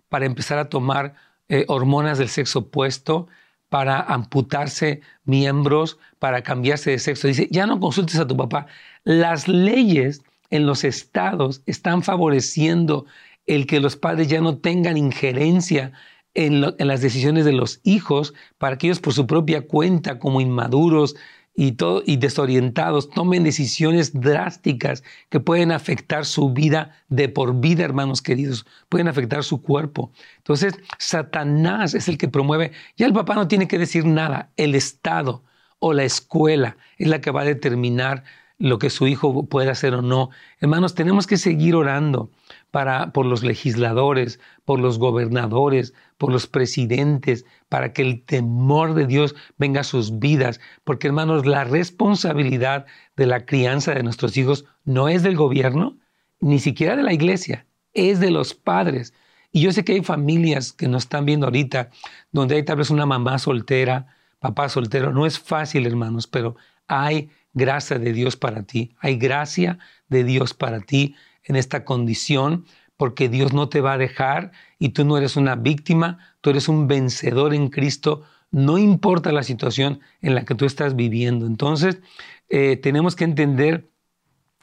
para 0.08 0.26
empezar 0.26 0.58
a 0.58 0.70
tomar 0.70 1.14
eh, 1.50 1.66
hormonas 1.68 2.18
del 2.18 2.30
sexo 2.30 2.60
opuesto, 2.60 3.28
para 3.70 4.02
amputarse 4.02 5.02
miembros, 5.26 5.98
para 6.20 6.42
cambiarse 6.42 6.92
de 6.92 7.00
sexo. 7.00 7.28
Dice, 7.28 7.48
ya 7.52 7.66
no 7.66 7.80
consultes 7.80 8.20
a 8.20 8.28
tu 8.28 8.36
papá. 8.36 8.68
Las 9.04 9.48
leyes 9.48 10.22
en 10.50 10.66
los 10.66 10.84
estados 10.84 11.62
están 11.66 12.04
favoreciendo 12.04 13.06
el 13.46 13.66
que 13.66 13.80
los 13.80 13.96
padres 13.96 14.28
ya 14.28 14.42
no 14.42 14.58
tengan 14.58 14.98
injerencia 14.98 15.92
en, 16.34 16.62
las 16.62 17.02
decisiones 17.02 17.46
de 17.46 17.54
los 17.54 17.80
hijos 17.84 18.34
para 18.58 18.78
que 18.78 18.88
ellos 18.88 19.00
por 19.00 19.14
su 19.14 19.26
propia 19.28 19.62
cuenta, 19.68 20.20
como 20.20 20.42
inmaduros 20.42 21.16
y, 21.62 21.74
todo, 21.74 22.04
y 22.06 22.16
desorientados, 22.16 23.10
tomen 23.10 23.44
decisiones 23.44 24.18
drásticas 24.18 25.04
que 25.28 25.42
pueden 25.42 25.74
afectar 25.74 26.26
su 26.26 26.54
vida 26.54 26.96
de 27.10 27.28
por 27.28 27.60
vida, 27.60 27.84
hermanos 27.84 28.22
queridos, 28.22 28.66
pueden 28.88 29.10
afectar 29.10 29.44
su 29.44 29.62
cuerpo. 29.62 30.10
Entonces, 30.38 30.76
Satanás 31.00 31.96
es 31.96 32.08
el 32.08 32.18
que 32.18 32.30
promueve, 32.30 32.72
ya 32.96 33.08
el 33.08 33.12
papá 33.12 33.36
no 33.36 33.50
tiene 33.50 33.68
que 33.68 33.78
decir 33.78 34.06
nada, 34.06 34.52
el 34.56 34.74
Estado 34.74 35.44
o 35.80 35.92
la 35.92 36.06
escuela 36.06 36.78
es 36.98 37.10
la 37.10 37.20
que 37.20 37.32
va 37.32 37.42
a 37.42 37.46
determinar 37.46 38.24
lo 38.58 38.80
que 38.80 38.90
su 38.90 39.08
hijo 39.08 39.46
puede 39.46 39.70
hacer 39.70 39.94
o 39.96 40.02
no. 40.02 40.30
Hermanos, 40.62 40.96
tenemos 40.96 41.28
que 41.28 41.36
seguir 41.36 41.76
orando 41.76 42.32
para, 42.72 43.12
por 43.12 43.26
los 43.26 43.44
legisladores, 43.44 44.40
por 44.66 44.80
los 44.80 45.00
gobernadores, 45.00 45.94
por 46.18 46.32
los 46.32 46.48
presidentes, 46.48 47.46
para 47.68 47.94
que 47.94 48.02
el 48.02 48.24
temor 48.24 48.94
de 48.94 49.08
Dios 49.08 49.36
venga 49.58 49.82
a 49.82 49.86
sus 49.86 50.20
vidas. 50.20 50.60
Porque, 50.84 51.08
hermanos, 51.08 51.46
la 51.46 51.64
responsabilidad 51.64 52.86
de 53.16 53.26
la 53.26 53.46
crianza 53.46 53.94
de 53.94 54.04
nuestros 54.04 54.38
hijos 54.38 54.66
no 54.86 55.10
es 55.10 55.24
del 55.24 55.36
gobierno, 55.36 55.98
ni 56.40 56.60
siquiera 56.60 56.96
de 56.96 57.04
la 57.04 57.14
iglesia, 57.14 57.66
es 57.94 58.20
de 58.20 58.32
los 58.32 58.54
padres. 58.54 59.14
Y 59.52 59.62
yo 59.62 59.72
sé 59.72 59.84
que 59.84 59.94
hay 59.94 60.04
familias 60.04 60.72
que 60.72 60.88
nos 60.88 61.04
están 61.04 61.26
viendo 61.26 61.48
ahorita, 61.48 61.90
donde 62.32 62.56
hay 62.56 62.64
tal 62.64 62.78
vez 62.78 62.92
una 62.92 63.06
mamá 63.06 63.40
soltera, 63.40 64.08
papá 64.40 64.70
soltero. 64.70 65.12
No 65.12 65.26
es 65.26 65.40
fácil, 65.40 65.88
hermanos, 65.88 66.28
pero 66.28 66.56
hay 66.88 67.30
gracia 67.54 67.98
de 67.98 68.14
Dios 68.14 68.36
para 68.36 68.64
ti. 68.64 68.96
Hay 69.00 69.18
gracia 69.18 69.80
de 70.08 70.24
Dios 70.24 70.54
para 70.54 70.82
ti 70.82 71.16
en 71.50 71.58
esta 71.58 71.84
condición 71.84 72.66
porque 72.96 73.28
Dios 73.28 73.54
no 73.54 73.70
te 73.70 73.82
va 73.82 73.94
a 73.94 73.98
dejar 73.98 74.52
y 74.78 74.90
tú 74.90 75.04
no 75.04 75.18
eres 75.18 75.36
una 75.36 75.56
víctima, 75.56 76.20
tú 76.42 76.50
eres 76.50 76.68
un 76.68 76.88
vencedor 76.88 77.54
en 77.54 77.70
Cristo, 77.70 78.24
no 78.52 78.78
importa 78.78 79.32
la 79.32 79.44
situación 79.44 80.00
en 80.22 80.36
la 80.36 80.46
que 80.46 80.56
tú 80.56 80.66
estás 80.66 80.96
viviendo. 80.96 81.46
Entonces, 81.46 82.00
eh, 82.50 82.78
tenemos 82.78 83.16
que 83.16 83.24
entender 83.24 83.90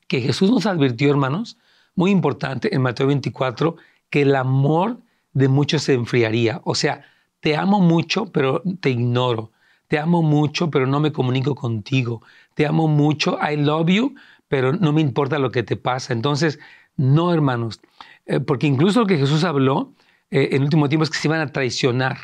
que 0.07 0.21
Jesús 0.21 0.51
nos 0.51 0.67
advirtió, 0.67 1.11
hermanos, 1.11 1.59
muy 1.95 2.11
importante 2.11 2.75
en 2.75 2.83
Mateo 2.83 3.07
24, 3.07 3.77
que 4.11 4.23
el 4.23 4.37
amor 4.37 5.01
de 5.33 5.49
muchos 5.49 5.83
se 5.83 5.95
enfriaría. 5.95 6.61
O 6.65 6.75
sea, 6.75 7.05
te 7.41 7.57
amo 7.57 7.81
mucho, 7.81 8.27
pero 8.33 8.63
te 8.81 8.91
ignoro. 8.91 9.51
Te 9.89 9.99
amo 9.99 10.23
mucho, 10.23 10.71
pero 10.71 10.87
no 10.87 11.01
me 11.01 11.13
comunico 11.13 11.55
contigo. 11.55 12.23
Te 12.55 12.67
amo 12.67 12.89
mucho, 12.89 13.39
I 13.41 13.57
love 13.57 13.89
you, 13.89 14.15
pero 14.49 14.73
no 14.73 14.93
me 14.93 15.01
importa 15.01 15.39
lo 15.39 15.51
que 15.51 15.63
te 15.63 15.77
pasa. 15.77 16.13
Entonces, 16.13 16.59
no, 16.97 17.33
hermanos, 17.33 17.81
eh, 18.27 18.41
porque 18.41 18.67
incluso 18.67 19.01
lo 19.01 19.07
que 19.07 19.19
Jesús 19.19 19.45
habló 19.45 19.95
eh, 20.31 20.51
en 20.53 20.63
último 20.63 20.89
tiempo 20.89 21.05
es 21.05 21.11
que 21.11 21.19
se 21.19 21.29
iban 21.29 21.41
a 21.41 21.53
traicionar. 21.53 22.19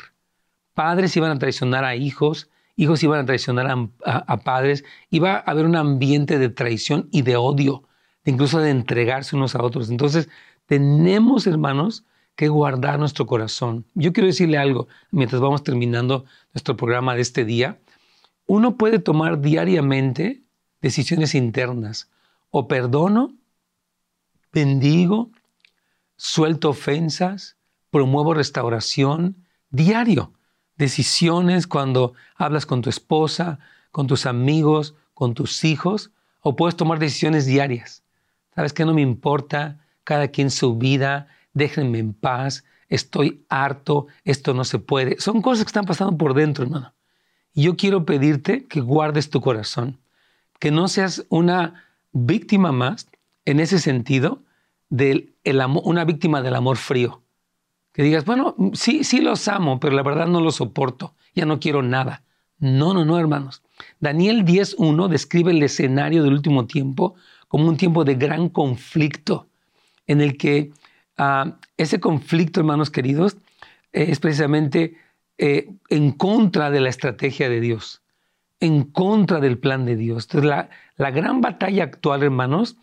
Padres 0.73 1.15
iban 1.15 1.31
a 1.31 1.39
traicionar 1.39 1.85
a 1.85 1.95
hijos, 1.95 2.49
hijos 2.75 3.03
iban 3.03 3.19
a 3.19 3.25
traicionar 3.25 3.89
a, 4.05 4.37
padres. 4.37 4.83
Iba 5.09 5.35
a 5.35 5.39
haber 5.39 5.65
un 5.65 5.75
ambiente 5.75 6.39
de 6.39 6.49
traición 6.49 7.07
y 7.11 7.21
de 7.21 7.35
odio, 7.35 7.83
incluso 8.25 8.59
de 8.59 8.71
entregarse 8.71 9.35
unos 9.35 9.55
a 9.55 9.63
otros. 9.63 9.89
Entonces, 9.89 10.29
tenemos, 10.65 11.45
hermanos, 11.45 12.05
que 12.35 12.47
guardar 12.47 12.97
nuestro 12.97 13.27
corazón. 13.27 13.85
Yo 13.93 14.11
quiero 14.11 14.27
decirle 14.27 14.57
algo 14.57 14.87
mientras 15.11 15.39
vamos 15.39 15.63
terminando 15.63 16.25
nuestro 16.53 16.75
programa 16.75 17.13
de 17.13 17.21
este 17.21 17.45
día. 17.45 17.79
Uno 18.47 18.75
puede 18.75 18.97
tomar 18.97 19.39
diariamente 19.39 20.43
decisiones 20.83 21.33
internas 21.33 22.09
o 22.51 22.67
perdono, 22.67 23.33
bendigo, 24.51 25.31
suelto 26.17 26.69
ofensas, 26.69 27.55
promuevo 27.89 28.33
restauración, 28.33 29.37
diario. 29.71 30.33
Decisiones 30.75 31.67
cuando 31.67 32.13
hablas 32.35 32.65
con 32.65 32.81
tu 32.81 32.89
esposa, 32.89 33.59
con 33.91 34.07
tus 34.07 34.25
amigos, 34.25 34.93
con 35.13 35.33
tus 35.33 35.63
hijos, 35.63 36.11
o 36.41 36.57
puedes 36.57 36.75
tomar 36.75 36.99
decisiones 36.99 37.45
diarias. 37.45 38.03
¿Sabes 38.53 38.73
qué? 38.73 38.83
No 38.83 38.93
me 38.93 39.01
importa, 39.01 39.79
cada 40.03 40.27
quien 40.27 40.51
su 40.51 40.77
vida, 40.77 41.27
déjenme 41.53 41.99
en 41.99 42.13
paz, 42.13 42.65
estoy 42.89 43.45
harto, 43.47 44.07
esto 44.25 44.53
no 44.53 44.65
se 44.65 44.79
puede. 44.79 45.17
Son 45.19 45.41
cosas 45.41 45.63
que 45.63 45.69
están 45.69 45.85
pasando 45.85 46.17
por 46.17 46.33
dentro, 46.33 46.65
hermano. 46.65 46.93
Y 47.53 47.63
yo 47.63 47.77
quiero 47.77 48.05
pedirte 48.05 48.65
que 48.65 48.81
guardes 48.81 49.29
tu 49.29 49.39
corazón, 49.39 50.02
que 50.63 50.71
no 50.71 50.87
seas 50.87 51.25
una 51.27 51.83
víctima 52.13 52.71
más 52.71 53.09
en 53.43 53.59
ese 53.59 53.79
sentido, 53.79 54.43
de 54.87 55.33
una 55.83 56.05
víctima 56.05 56.41
del 56.41 56.55
amor 56.55 56.77
frío. 56.77 57.21
Que 57.91 58.01
digas, 58.01 58.23
bueno, 58.23 58.55
sí, 58.71 59.03
sí 59.03 59.19
los 59.19 59.49
amo, 59.49 59.81
pero 59.81 59.93
la 59.93 60.03
verdad 60.03 60.25
no 60.25 60.39
los 60.39 60.55
soporto, 60.55 61.15
ya 61.35 61.45
no 61.45 61.59
quiero 61.59 61.83
nada. 61.83 62.23
No, 62.59 62.93
no, 62.93 63.03
no, 63.03 63.19
hermanos. 63.19 63.61
Daniel 63.99 64.45
10.1 64.45 65.09
describe 65.09 65.51
el 65.51 65.61
escenario 65.61 66.23
del 66.23 66.31
último 66.31 66.65
tiempo 66.65 67.15
como 67.49 67.67
un 67.67 67.75
tiempo 67.75 68.05
de 68.05 68.15
gran 68.15 68.47
conflicto, 68.47 69.49
en 70.07 70.21
el 70.21 70.37
que 70.37 70.71
ah, 71.17 71.57
ese 71.75 71.99
conflicto, 71.99 72.61
hermanos 72.61 72.89
queridos, 72.89 73.35
es 73.91 74.17
precisamente 74.21 74.95
eh, 75.37 75.69
en 75.89 76.13
contra 76.13 76.71
de 76.71 76.79
la 76.79 76.87
estrategia 76.87 77.49
de 77.49 77.59
Dios 77.59 78.02
en 78.63 78.83
contra 78.83 79.41
del 79.41 79.57
plan 79.57 79.83
de 79.83 79.97
Dios. 79.97 80.23
Entonces, 80.23 80.49
la, 80.49 80.69
la 80.95 81.11
gran 81.11 81.41
batalla 81.41 81.83
actual, 81.83 82.23
hermanos, 82.23 82.77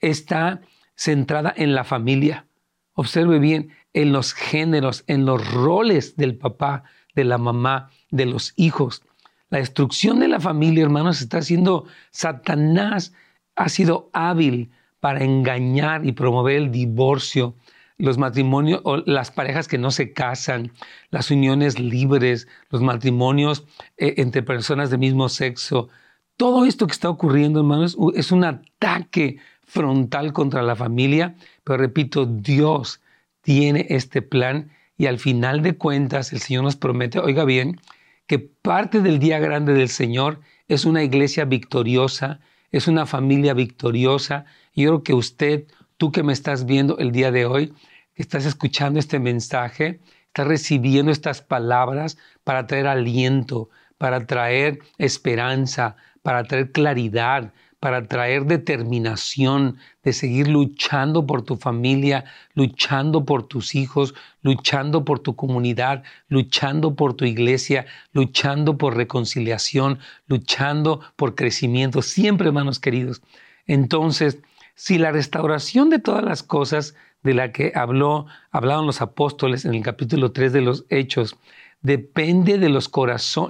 está 0.00 0.62
centrada 0.96 1.52
en 1.54 1.74
la 1.74 1.84
familia. 1.84 2.46
Observe 2.94 3.38
bien, 3.38 3.68
en 3.92 4.12
los 4.12 4.32
géneros, 4.32 5.04
en 5.06 5.26
los 5.26 5.52
roles 5.52 6.16
del 6.16 6.38
papá, 6.38 6.84
de 7.14 7.24
la 7.24 7.36
mamá, 7.36 7.90
de 8.10 8.24
los 8.24 8.54
hijos. 8.56 9.02
La 9.50 9.58
destrucción 9.58 10.18
de 10.18 10.28
la 10.28 10.40
familia, 10.40 10.84
hermanos, 10.84 11.20
está 11.20 11.38
haciendo 11.38 11.84
Satanás 12.10 13.12
ha 13.54 13.68
sido 13.68 14.08
hábil 14.14 14.70
para 14.98 15.22
engañar 15.22 16.06
y 16.06 16.12
promover 16.12 16.56
el 16.56 16.70
divorcio, 16.70 17.54
los 17.98 18.16
matrimonios 18.16 18.80
o 18.84 18.98
las 18.98 19.30
parejas 19.30 19.66
que 19.68 19.76
no 19.76 19.90
se 19.90 20.12
casan, 20.12 20.72
las 21.10 21.30
uniones 21.30 21.78
libres, 21.78 22.46
los 22.70 22.80
matrimonios 22.80 23.64
eh, 23.96 24.14
entre 24.18 24.42
personas 24.42 24.90
de 24.90 24.98
mismo 24.98 25.28
sexo. 25.28 25.88
Todo 26.36 26.64
esto 26.64 26.86
que 26.86 26.92
está 26.92 27.10
ocurriendo, 27.10 27.60
hermanos, 27.60 27.96
es 28.14 28.30
un 28.30 28.44
ataque 28.44 29.38
frontal 29.64 30.32
contra 30.32 30.62
la 30.62 30.76
familia, 30.76 31.34
pero 31.64 31.78
repito, 31.78 32.24
Dios 32.24 33.00
tiene 33.42 33.86
este 33.90 34.22
plan 34.22 34.70
y 34.96 35.06
al 35.06 35.18
final 35.18 35.62
de 35.62 35.76
cuentas 35.76 36.32
el 36.32 36.40
Señor 36.40 36.64
nos 36.64 36.76
promete, 36.76 37.18
oiga 37.18 37.44
bien, 37.44 37.80
que 38.26 38.38
parte 38.38 39.00
del 39.00 39.18
día 39.18 39.40
grande 39.40 39.72
del 39.72 39.88
Señor 39.88 40.40
es 40.68 40.84
una 40.84 41.02
iglesia 41.02 41.44
victoriosa, 41.44 42.40
es 42.70 42.86
una 42.86 43.06
familia 43.06 43.54
victoriosa. 43.54 44.44
Y 44.74 44.82
yo 44.82 44.90
creo 44.90 45.02
que 45.02 45.14
usted 45.14 45.66
tú 45.98 46.12
que 46.12 46.22
me 46.22 46.32
estás 46.32 46.64
viendo 46.64 46.96
el 46.98 47.12
día 47.12 47.30
de 47.30 47.44
hoy, 47.44 47.74
estás 48.22 48.44
escuchando 48.44 48.98
este 48.98 49.18
mensaje, 49.18 50.00
estás 50.26 50.46
recibiendo 50.46 51.10
estas 51.10 51.42
palabras 51.42 52.18
para 52.44 52.66
traer 52.66 52.86
aliento, 52.86 53.70
para 53.96 54.26
traer 54.26 54.80
esperanza, 54.98 55.96
para 56.22 56.44
traer 56.44 56.72
claridad, 56.72 57.52
para 57.80 58.06
traer 58.08 58.44
determinación 58.44 59.78
de 60.02 60.12
seguir 60.12 60.48
luchando 60.48 61.26
por 61.26 61.42
tu 61.42 61.56
familia, 61.56 62.24
luchando 62.54 63.24
por 63.24 63.46
tus 63.46 63.74
hijos, 63.74 64.14
luchando 64.42 65.04
por 65.04 65.20
tu 65.20 65.36
comunidad, 65.36 66.02
luchando 66.28 66.96
por 66.96 67.14
tu 67.14 67.24
iglesia, 67.24 67.86
luchando 68.12 68.78
por 68.78 68.96
reconciliación, 68.96 70.00
luchando 70.26 71.00
por 71.14 71.36
crecimiento, 71.36 72.02
siempre 72.02 72.48
hermanos 72.48 72.80
queridos. 72.80 73.22
Entonces, 73.66 74.38
si 74.78 74.96
la 74.96 75.10
restauración 75.10 75.90
de 75.90 75.98
todas 75.98 76.22
las 76.22 76.44
cosas 76.44 76.94
de 77.24 77.34
la 77.34 77.50
que 77.50 77.72
habló, 77.74 78.26
hablaron 78.52 78.86
los 78.86 79.02
apóstoles 79.02 79.64
en 79.64 79.74
el 79.74 79.82
capítulo 79.82 80.30
3 80.30 80.52
de 80.52 80.60
los 80.60 80.86
Hechos, 80.88 81.36
depende 81.80 82.58
de, 82.58 82.68
los 82.68 82.88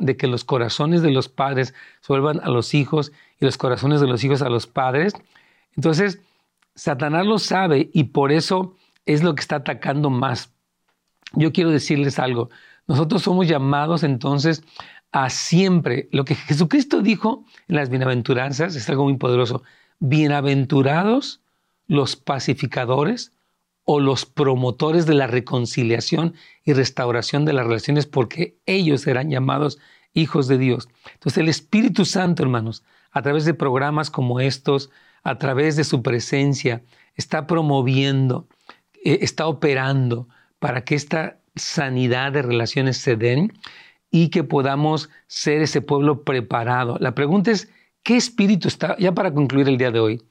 de 0.00 0.16
que 0.16 0.26
los 0.26 0.44
corazones 0.44 1.02
de 1.02 1.10
los 1.10 1.28
padres 1.28 1.74
se 2.00 2.12
vuelvan 2.14 2.40
a 2.42 2.48
los 2.48 2.72
hijos 2.72 3.12
y 3.38 3.44
los 3.44 3.58
corazones 3.58 4.00
de 4.00 4.06
los 4.06 4.24
hijos 4.24 4.40
a 4.40 4.48
los 4.48 4.66
padres. 4.66 5.12
Entonces, 5.76 6.18
Satanás 6.74 7.26
lo 7.26 7.38
sabe 7.38 7.90
y 7.92 8.04
por 8.04 8.32
eso 8.32 8.74
es 9.04 9.22
lo 9.22 9.34
que 9.34 9.42
está 9.42 9.56
atacando 9.56 10.08
más. 10.08 10.54
Yo 11.34 11.52
quiero 11.52 11.68
decirles 11.68 12.18
algo. 12.18 12.48
Nosotros 12.86 13.20
somos 13.20 13.46
llamados 13.46 14.02
entonces 14.02 14.62
a 15.12 15.28
siempre. 15.28 16.08
Lo 16.10 16.24
que 16.24 16.36
Jesucristo 16.36 17.02
dijo 17.02 17.44
en 17.68 17.76
las 17.76 17.90
bienaventuranzas 17.90 18.76
es 18.76 18.88
algo 18.88 19.04
muy 19.04 19.18
poderoso. 19.18 19.62
Bienaventurados 20.00 21.40
los 21.86 22.16
pacificadores 22.16 23.32
o 23.84 24.00
los 24.00 24.26
promotores 24.26 25.06
de 25.06 25.14
la 25.14 25.26
reconciliación 25.26 26.34
y 26.62 26.74
restauración 26.74 27.44
de 27.44 27.54
las 27.54 27.66
relaciones 27.66 28.06
porque 28.06 28.58
ellos 28.66 29.00
serán 29.00 29.30
llamados 29.30 29.78
hijos 30.12 30.46
de 30.46 30.58
Dios. 30.58 30.88
Entonces 31.14 31.38
el 31.38 31.48
Espíritu 31.48 32.04
Santo, 32.04 32.42
hermanos, 32.42 32.84
a 33.10 33.22
través 33.22 33.44
de 33.44 33.54
programas 33.54 34.10
como 34.10 34.40
estos, 34.40 34.90
a 35.22 35.38
través 35.38 35.76
de 35.76 35.84
su 35.84 36.02
presencia, 36.02 36.82
está 37.16 37.46
promoviendo, 37.46 38.46
eh, 39.04 39.18
está 39.22 39.46
operando 39.46 40.28
para 40.58 40.84
que 40.84 40.94
esta 40.94 41.38
sanidad 41.56 42.32
de 42.32 42.42
relaciones 42.42 42.98
se 42.98 43.16
den 43.16 43.52
y 44.10 44.28
que 44.28 44.44
podamos 44.44 45.10
ser 45.26 45.62
ese 45.62 45.80
pueblo 45.80 46.22
preparado. 46.22 46.98
La 47.00 47.14
pregunta 47.14 47.50
es, 47.50 47.70
¿qué 48.08 48.16
espíritu 48.16 48.68
está, 48.68 48.96
ya 48.96 49.12
para 49.12 49.34
concluir 49.34 49.68
el 49.68 49.76
día 49.76 49.90
de 49.90 50.00
hoy, 50.00 50.22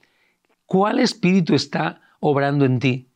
cuál 0.66 0.98
espíritu 0.98 1.54
está 1.54 2.02
obrando 2.20 2.66
en 2.66 2.80
ti? 2.80 3.08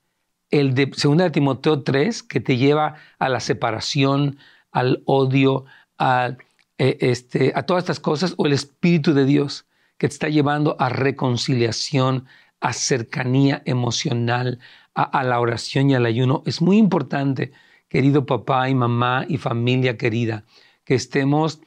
el 0.52 0.76
de 0.76 0.86
2 0.86 1.32
Timoteo 1.32 1.82
3, 1.82 2.22
que 2.22 2.40
te 2.42 2.58
lleva 2.58 2.96
a 3.18 3.28
la 3.28 3.40
separación, 3.40 4.38
al 4.72 5.02
odio, 5.06 5.66
a, 5.98 6.36
eh, 6.78 6.98
este, 7.00 7.54
a 7.56 7.64
todas 7.64 7.86
estas 7.86 8.00
cosas, 8.00 8.36
o 8.38 8.46
el 8.46 8.54
Espíritu 8.54 9.14
de 9.14 9.26
Dios, 9.26 9.66
que 9.98 10.08
te 10.08 10.14
está 10.14 10.30
llevando 10.30 10.76
a 10.78 10.90
reconciliación, 10.90 12.28
a 12.60 12.74
cercanía 12.74 13.64
emocional, 13.66 14.60
a, 14.94 15.24
la 15.24 15.40
oración 15.40 15.90
y 15.90 15.96
al 15.96 16.06
ayuno. 16.06 16.44
Es 16.46 16.62
muy 16.62 16.78
importante, 16.78 17.52
querido 17.88 18.28
papá 18.28 18.70
y 18.70 18.76
mamá 18.76 19.26
y 19.28 19.38
familia 19.38 19.98
querida, 19.98 20.44
que 20.84 20.96
estemos 20.96 21.62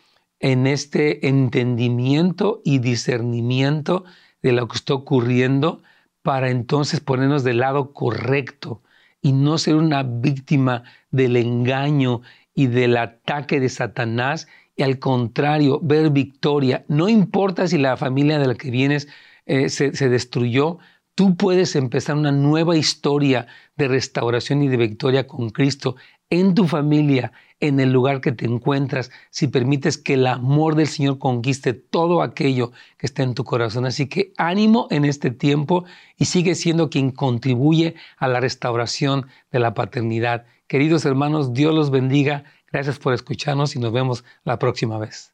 en 0.45 0.67
este 0.67 1.27
entendimiento 1.27 2.61
y 2.67 2.79
discernimiento 2.79 4.05
de 4.43 4.53
lo 4.53 4.69
que 4.69 4.77
está 4.77 4.93
ocurriendo 4.93 5.83
para 6.21 6.51
entonces 6.51 7.01
ponernos 7.01 7.45
del 7.45 7.61
lado 7.61 7.95
correcto 7.95 8.83
y 9.23 9.33
no 9.33 9.57
ser 9.57 9.77
una 9.77 10.03
víctima 10.03 10.83
del 11.11 11.39
engaño 11.39 12.21
y 12.55 12.67
del 12.67 12.99
ataque 12.99 13.59
de 13.59 13.71
Satanás 13.71 14.47
y 14.77 14.83
al 14.83 14.99
contrario, 14.99 15.81
ver 15.83 16.11
victoria. 16.11 16.85
No 16.89 17.09
importa 17.09 17.67
si 17.67 17.79
la 17.79 17.97
familia 17.97 18.39
de 18.39 18.47
la 18.47 18.55
que 18.55 18.71
vienes 18.71 19.09
eh, 19.47 19.71
se, 19.71 19.97
se 19.97 20.11
destruyó, 20.11 20.77
tú 21.15 21.39
puedes 21.39 21.75
empezar 21.75 22.17
una 22.17 22.33
nueva 22.33 22.77
historia 22.77 23.47
de 23.77 23.89
restauración 23.89 24.63
y 24.63 24.69
de 24.69 24.77
victoria 24.77 25.27
con 25.27 25.49
Cristo 25.49 25.97
en 26.31 26.55
tu 26.55 26.67
familia, 26.67 27.33
en 27.61 27.81
el 27.81 27.93
lugar 27.93 28.21
que 28.21 28.33
te 28.33 28.45
encuentras, 28.45 29.11
si 29.31 29.49
permites 29.49 29.99
que 29.99 30.15
el 30.15 30.27
amor 30.27 30.75
del 30.75 30.89
Señor 30.89 31.19
conquiste 31.19 31.73
todo 31.73 32.23
aquello 32.23 32.73
que 32.99 33.07
está 33.07 33.23
en 33.23 33.35
tu 33.35 33.45
corazón. 33.45 33.87
Así 33.87 34.09
que 34.09 34.33
ánimo 34.37 34.89
en 34.91 35.05
este 35.05 35.31
tiempo 35.31 35.85
y 36.17 36.27
sigue 36.27 36.55
siendo 36.55 36.91
quien 36.91 37.11
contribuye 37.11 37.95
a 38.17 38.29
la 38.29 38.41
restauración 38.41 39.27
de 39.51 39.61
la 39.61 39.75
paternidad. 39.75 40.47
Queridos 40.67 41.05
hermanos, 41.05 41.53
Dios 41.53 41.75
los 41.75 41.91
bendiga. 41.91 42.45
Gracias 42.73 42.99
por 42.99 43.15
escucharnos 43.15 43.77
y 43.77 43.79
nos 43.79 43.93
vemos 43.93 44.25
la 44.45 44.59
próxima 44.59 44.99
vez. 44.99 45.34